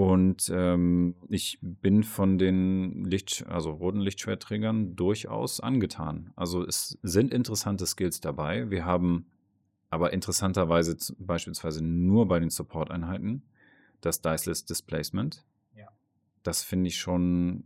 [0.00, 6.32] Und ähm, ich bin von den Licht, also roten Lichtschwertträgern durchaus angetan.
[6.36, 8.70] Also es sind interessante Skills dabei.
[8.70, 9.26] Wir haben
[9.90, 13.42] aber interessanterweise beispielsweise nur bei den Support-Einheiten
[14.00, 15.44] das Diceless Displacement.
[15.76, 15.88] Ja.
[16.44, 17.64] Das finde ich schon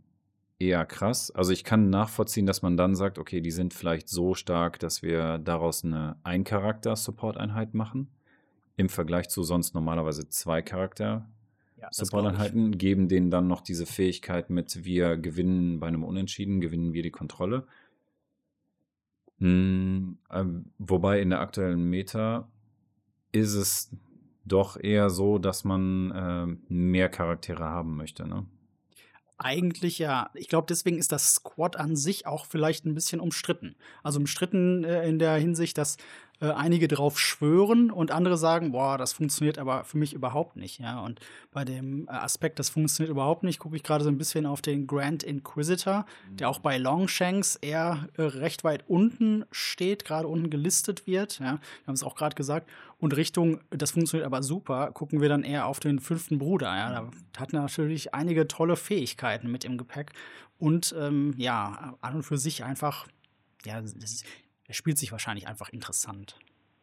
[0.59, 1.31] eher krass.
[1.31, 5.01] Also ich kann nachvollziehen, dass man dann sagt, okay, die sind vielleicht so stark, dass
[5.01, 8.09] wir daraus eine Ein-Charakter-Support-Einheit machen.
[8.75, 11.29] Im Vergleich zu sonst normalerweise zwei Charakter
[11.85, 11.89] Ja.
[11.91, 17.03] Support-Einheiten, geben denen dann noch diese Fähigkeit mit, wir gewinnen bei einem Unentschieden, gewinnen wir
[17.03, 17.67] die Kontrolle.
[19.39, 22.49] Hm, ähm, wobei in der aktuellen Meta
[23.31, 23.91] ist es
[24.45, 28.27] doch eher so, dass man ähm, mehr Charaktere haben möchte.
[28.27, 28.45] Ne?
[29.37, 30.29] Eigentlich ja.
[30.33, 33.75] Ich glaube, deswegen ist das Squad an sich auch vielleicht ein bisschen umstritten.
[34.01, 35.97] Also umstritten äh, in der Hinsicht, dass
[36.41, 40.79] äh, einige drauf schwören und andere sagen, boah, das funktioniert aber für mich überhaupt nicht.
[40.79, 41.19] Ja, und
[41.51, 44.61] bei dem äh, Aspekt, das funktioniert überhaupt nicht, gucke ich gerade so ein bisschen auf
[44.61, 50.49] den Grand Inquisitor, der auch bei Longshanks eher äh, recht weit unten steht, gerade unten
[50.49, 51.39] gelistet wird.
[51.39, 52.69] Ja, wir haben es auch gerade gesagt.
[52.97, 56.67] Und Richtung, das funktioniert aber super, gucken wir dann eher auf den fünften Bruder.
[56.67, 60.11] Ja, da hat natürlich einige tolle Fähigkeiten mit im Gepäck
[60.57, 63.07] und ähm, ja, an und für sich einfach,
[63.65, 63.81] ja,
[64.67, 66.37] er spielt sich wahrscheinlich einfach interessant.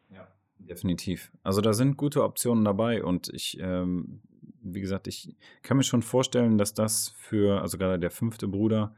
[0.09, 0.27] Ja,
[0.57, 1.31] definitiv.
[1.43, 4.21] Also da sind gute Optionen dabei und ich, ähm,
[4.61, 8.95] wie gesagt, ich kann mir schon vorstellen, dass das für, also gerade der fünfte Bruder,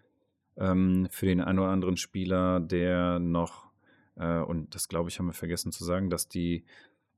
[0.57, 3.71] ähm, für den einen oder anderen Spieler, der noch,
[4.15, 6.63] äh, und das glaube ich, haben wir vergessen zu sagen, dass die,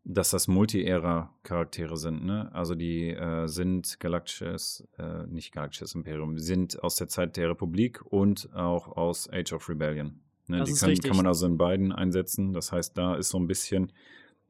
[0.04, 2.50] dass das Multi-Ära-Charaktere sind, ne?
[2.54, 8.02] Also die äh, sind galaktisches, äh, nicht galaktisches Imperium, sind aus der Zeit der Republik
[8.06, 10.22] und auch aus Age of Rebellion.
[10.48, 12.54] Ne, die kann, kann, man also in beiden einsetzen.
[12.54, 13.92] Das heißt, da ist so ein bisschen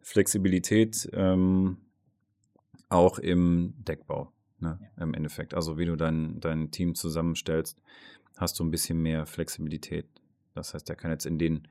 [0.01, 1.77] Flexibilität ähm,
[2.89, 4.31] auch im Deckbau.
[4.59, 5.03] Ne, ja.
[5.03, 5.53] Im Endeffekt.
[5.53, 7.81] Also wie du dein, dein Team zusammenstellst,
[8.37, 10.07] hast du ein bisschen mehr Flexibilität.
[10.53, 11.67] Das heißt, der kann jetzt in den,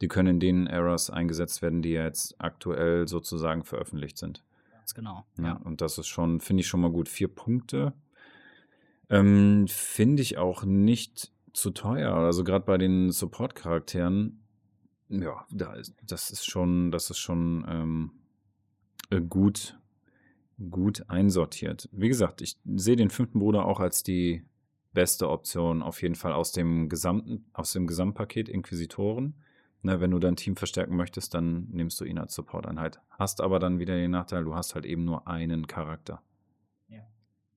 [0.00, 4.44] die können in den Errors eingesetzt werden, die jetzt aktuell sozusagen veröffentlicht sind.
[4.72, 5.26] Ganz genau.
[5.38, 5.52] Ja, ja.
[5.64, 7.08] Und das ist schon, finde ich schon mal gut.
[7.08, 7.92] Vier Punkte.
[9.08, 12.12] Ähm, finde ich auch nicht zu teuer.
[12.14, 14.42] Also gerade bei den Support-Charakteren,
[15.08, 18.10] ja, da ist, das ist schon, das ist schon ähm,
[19.10, 19.78] äh, gut,
[20.70, 21.88] gut einsortiert.
[21.92, 24.44] Wie gesagt, ich sehe den fünften Bruder auch als die
[24.92, 29.34] beste Option auf jeden Fall aus dem gesamten, aus dem Gesamtpaket Inquisitoren.
[29.82, 32.98] Ne, wenn du dein Team verstärken möchtest, dann nimmst du ihn als Support-Einheit.
[33.10, 36.22] Hast aber dann wieder den Nachteil, du hast halt eben nur einen Charakter.
[36.88, 37.02] Ja.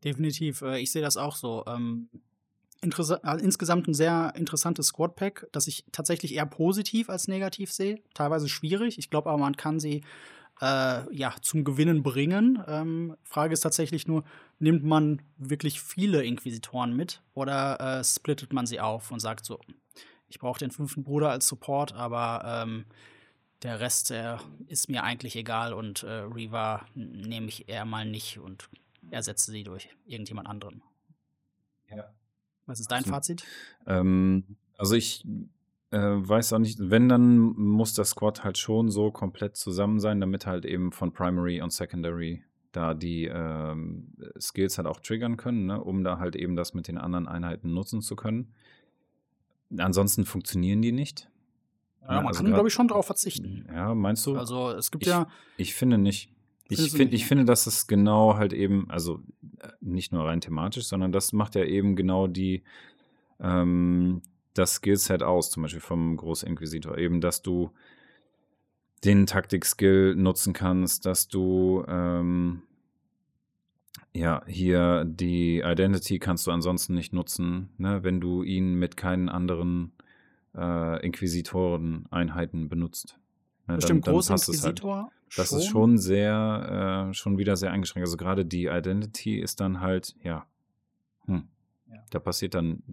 [0.04, 0.62] Definitiv.
[0.62, 1.66] Äh, ich sehe das auch so.
[2.82, 8.02] Äh, insgesamt ein sehr interessantes Squad-Pack, das ich tatsächlich eher positiv als negativ sehe.
[8.14, 8.98] Teilweise schwierig.
[8.98, 10.02] Ich glaube aber, man kann sie
[10.62, 12.64] äh, ja, zum Gewinnen bringen.
[12.68, 14.24] Ähm, Frage ist tatsächlich nur,
[14.60, 19.60] nimmt man wirklich viele Inquisitoren mit oder äh, splittet man sie auf und sagt so,
[20.28, 22.86] ich brauche den fünften Bruder als Support, aber ähm,
[23.64, 28.38] der Rest der ist mir eigentlich egal und äh, Reaver nehme ich eher mal nicht
[28.38, 28.70] und
[29.12, 30.84] ersetze sie durch irgendjemand anderen.
[31.90, 32.14] Ja.
[32.70, 33.44] Was ist dein also, Fazit?
[33.88, 34.44] Ähm,
[34.78, 35.26] also ich
[35.92, 40.22] äh, weiß auch nicht, wenn, dann muss das Squad halt schon so komplett zusammen sein,
[40.22, 45.66] damit halt eben von Primary und Secondary da die ähm, Skills halt auch triggern können,
[45.66, 48.54] ne, um da halt eben das mit den anderen Einheiten nutzen zu können.
[49.76, 51.30] Ansonsten funktionieren die nicht.
[52.02, 53.68] Ja, man also kann, glaube ich, schon darauf verzichten.
[53.74, 54.38] Ja, meinst du?
[54.38, 55.28] Also es gibt ich, ja.
[55.58, 56.32] Ich finde nicht.
[56.70, 59.22] Ich, find, ich finde, dass es genau halt eben, also
[59.60, 62.64] äh, nicht nur rein thematisch, sondern das macht ja eben genau die,
[63.40, 64.22] ähm,
[64.54, 66.98] das Skillset aus, zum Beispiel vom Großinquisitor.
[66.98, 67.72] Eben, dass du
[69.04, 72.62] den Taktik-Skill nutzen kannst, dass du ähm,
[74.14, 79.30] ja hier die Identity kannst du ansonsten nicht nutzen, ne, wenn du ihn mit keinen
[79.30, 79.92] anderen
[80.56, 83.18] äh, Inquisitoren-Einheiten benutzt.
[83.68, 84.28] Ne, Bestimmt dann, dann halt.
[84.28, 84.96] Großinquisitor.
[85.04, 85.14] Halt.
[85.36, 85.60] Das schon?
[85.60, 88.08] ist schon sehr, äh, schon wieder sehr eingeschränkt.
[88.08, 90.46] Also gerade die Identity ist dann halt, ja,
[91.26, 91.48] hm,
[91.88, 92.84] ja, da passiert dann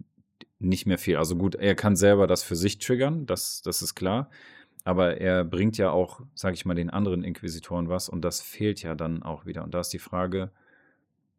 [0.59, 1.17] nicht mehr viel.
[1.17, 4.29] Also gut, er kann selber das für sich triggern, das, das ist klar.
[4.83, 8.81] Aber er bringt ja auch, sag ich mal, den anderen Inquisitoren was und das fehlt
[8.81, 9.63] ja dann auch wieder.
[9.63, 10.51] Und da ist die Frage,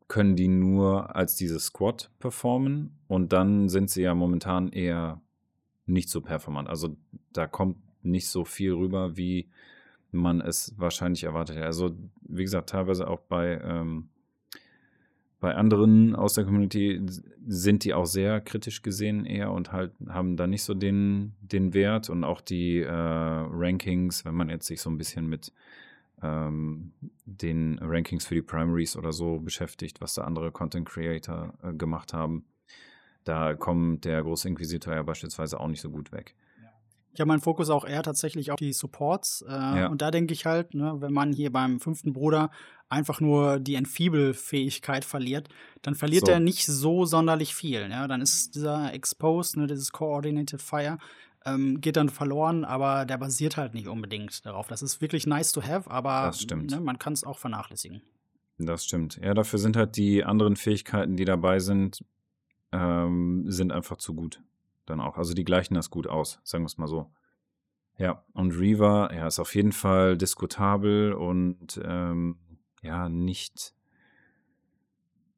[0.07, 2.99] können die nur als dieses Squad performen?
[3.09, 5.21] Und dann sind sie ja momentan eher
[5.87, 6.69] nicht so performant.
[6.69, 6.97] Also
[7.33, 9.49] da kommt nicht so viel rüber, wie
[10.11, 11.59] man es wahrscheinlich erwartet.
[11.59, 14.09] Also, wie gesagt, teilweise auch bei, ähm,
[15.41, 17.01] bei anderen aus der Community
[17.47, 21.75] sind die auch sehr kritisch gesehen eher und halt haben da nicht so den, den
[21.75, 25.53] Wert und auch die äh, Rankings, wenn man jetzt sich so ein bisschen mit
[26.23, 26.93] ähm,
[27.25, 32.13] den Rankings für die Primaries oder so beschäftigt, was da andere Content Creator äh, gemacht
[32.13, 32.45] haben,
[33.25, 36.35] da kommt der Großinquisitor ja beispielsweise auch nicht so gut weg.
[37.15, 39.45] Ich habe meinen Fokus auch eher tatsächlich auf die Supports.
[39.49, 39.89] Äh, ja.
[39.89, 42.51] Und da denke ich halt, ne, wenn man hier beim fünften Bruder
[42.89, 45.49] einfach nur die Enfeeble-Fähigkeit verliert,
[45.83, 46.33] dann verliert so.
[46.33, 47.89] er nicht so sonderlich viel.
[47.91, 48.07] Ja?
[48.07, 50.99] Dann ist dieser Exposed, ne, dieses Coordinated Fire,
[51.45, 54.69] ähm, geht dann verloren, aber der basiert halt nicht unbedingt darauf.
[54.69, 58.03] Das ist wirklich nice to have, aber ne, man kann es auch vernachlässigen.
[58.59, 59.21] Das stimmt.
[59.23, 62.05] Ja, dafür sind halt die anderen Fähigkeiten, die dabei sind,
[62.73, 64.43] ähm, sind einfach zu gut
[64.91, 65.17] dann auch.
[65.17, 67.11] Also die gleichen das gut aus, sagen wir es mal so.
[67.99, 72.39] Ja, und Reaver, ja, ist auf jeden Fall diskutabel und ähm,
[72.83, 73.75] ja, nicht,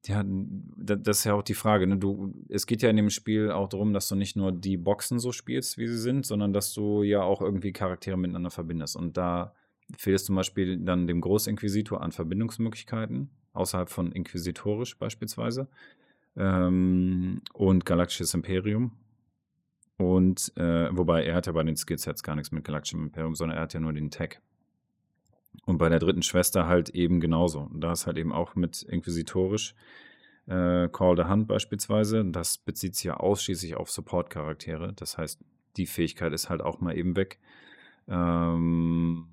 [0.06, 1.86] Ja, das ist ja auch die Frage.
[1.86, 1.96] Ne?
[1.98, 5.18] Du, es geht ja in dem Spiel auch darum, dass du nicht nur die Boxen
[5.18, 8.96] so spielst, wie sie sind, sondern dass du ja auch irgendwie Charaktere miteinander verbindest.
[8.96, 9.54] Und da
[9.96, 15.68] fehlt es zum Beispiel dann dem Großinquisitor an Verbindungsmöglichkeiten, außerhalb von Inquisitorisch beispielsweise.
[16.36, 18.92] Ähm, und Galaktisches Imperium.
[20.00, 23.58] Und äh, wobei er hat ja bei den Skillsets gar nichts mit Galaktischem Imperium, sondern
[23.58, 24.40] er hat ja nur den Tag.
[25.66, 27.68] Und bei der dritten Schwester halt eben genauso.
[27.70, 29.74] Und da ist halt eben auch mit Inquisitorisch
[30.46, 32.24] äh, Call the Hand beispielsweise.
[32.24, 34.94] Das bezieht sich ja ausschließlich auf Support-Charaktere.
[34.94, 35.38] Das heißt,
[35.76, 37.38] die Fähigkeit ist halt auch mal eben weg.
[38.08, 39.26] Ähm,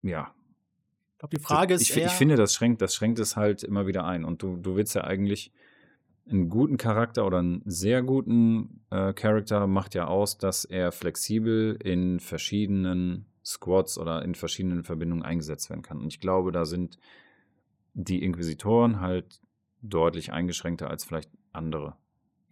[0.00, 0.32] ja.
[1.12, 1.82] Ich glaube, die Frage ist.
[1.82, 4.24] Ich, ich, finde, das schränkt, das schränkt es halt immer wieder ein.
[4.24, 5.52] Und du, du willst ja eigentlich
[6.28, 11.76] einen guten Charakter oder einen sehr guten äh, Charakter macht ja aus, dass er flexibel
[11.82, 15.98] in verschiedenen Squads oder in verschiedenen Verbindungen eingesetzt werden kann.
[15.98, 16.98] Und ich glaube, da sind
[17.94, 19.40] die Inquisitoren halt
[19.82, 21.96] deutlich eingeschränkter als vielleicht andere.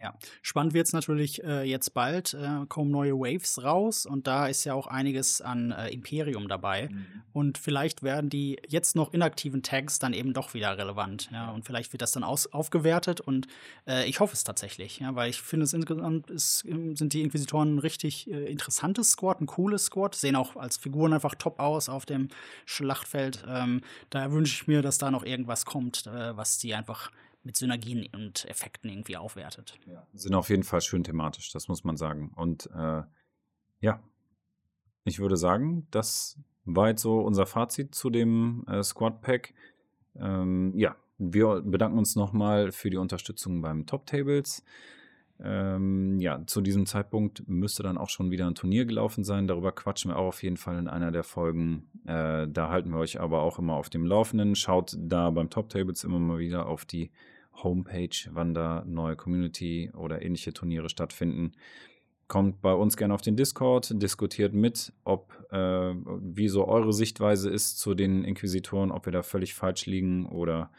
[0.04, 4.48] Ja, spannend wird es natürlich äh, jetzt bald, äh, kommen neue Waves raus und da
[4.48, 6.90] ist ja auch einiges an äh, Imperium dabei.
[6.90, 7.06] Mhm.
[7.32, 11.30] Und vielleicht werden die jetzt noch inaktiven Tags dann eben doch wieder relevant.
[11.32, 13.46] Ja, und vielleicht wird das dann aus aufgewertet und
[13.88, 17.22] äh, ich hoffe es tatsächlich, ja, weil ich finde, es insgesamt ist, ähm, sind die
[17.22, 21.58] Inquisitoren ein richtig äh, interessantes Squad, ein cooles Squad, sehen auch als Figuren einfach top
[21.58, 22.28] aus auf dem
[22.66, 23.42] Schlachtfeld.
[23.48, 23.80] Ähm,
[24.10, 27.10] daher wünsche ich mir, dass da noch irgendwas kommt, äh, was die einfach
[27.44, 29.78] mit Synergien und Effekten irgendwie aufwertet.
[29.86, 32.32] Ja, sind auf jeden Fall schön thematisch, das muss man sagen.
[32.34, 33.02] Und äh,
[33.80, 34.02] ja,
[35.04, 39.52] ich würde sagen, das war jetzt so unser Fazit zu dem äh, Squad Pack.
[40.16, 44.64] Ähm, ja, wir bedanken uns nochmal für die Unterstützung beim Top Tables.
[45.40, 49.46] Ähm, ja, zu diesem Zeitpunkt müsste dann auch schon wieder ein Turnier gelaufen sein.
[49.46, 51.90] Darüber quatschen wir auch auf jeden Fall in einer der Folgen.
[52.06, 54.54] Äh, da halten wir euch aber auch immer auf dem Laufenden.
[54.54, 57.10] Schaut da beim Top Tables immer mal wieder auf die
[57.62, 61.52] Homepage, wann da neue Community oder ähnliche Turniere stattfinden.
[62.26, 67.50] Kommt bei uns gerne auf den Discord, diskutiert mit, ob äh, wie so eure Sichtweise
[67.50, 70.70] ist zu den Inquisitoren, ob wir da völlig falsch liegen oder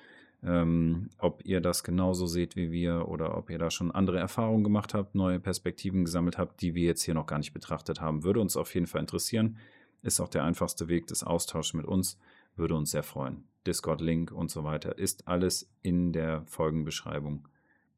[0.44, 4.64] ähm, ob ihr das genauso seht wie wir oder ob ihr da schon andere Erfahrungen
[4.64, 8.24] gemacht habt, neue Perspektiven gesammelt habt, die wir jetzt hier noch gar nicht betrachtet haben.
[8.24, 9.58] Würde uns auf jeden Fall interessieren.
[10.02, 12.20] Ist auch der einfachste Weg des Austauschs mit uns.
[12.56, 13.44] Würde uns sehr freuen.
[13.66, 17.48] Discord-Link und so weiter ist alles in der Folgenbeschreibung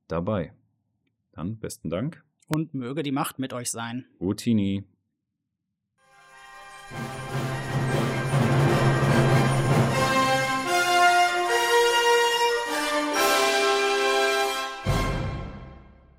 [0.07, 0.53] dabei.
[1.31, 2.23] Dann besten Dank.
[2.47, 4.05] Und möge die Macht mit euch sein.
[4.19, 4.83] Utini.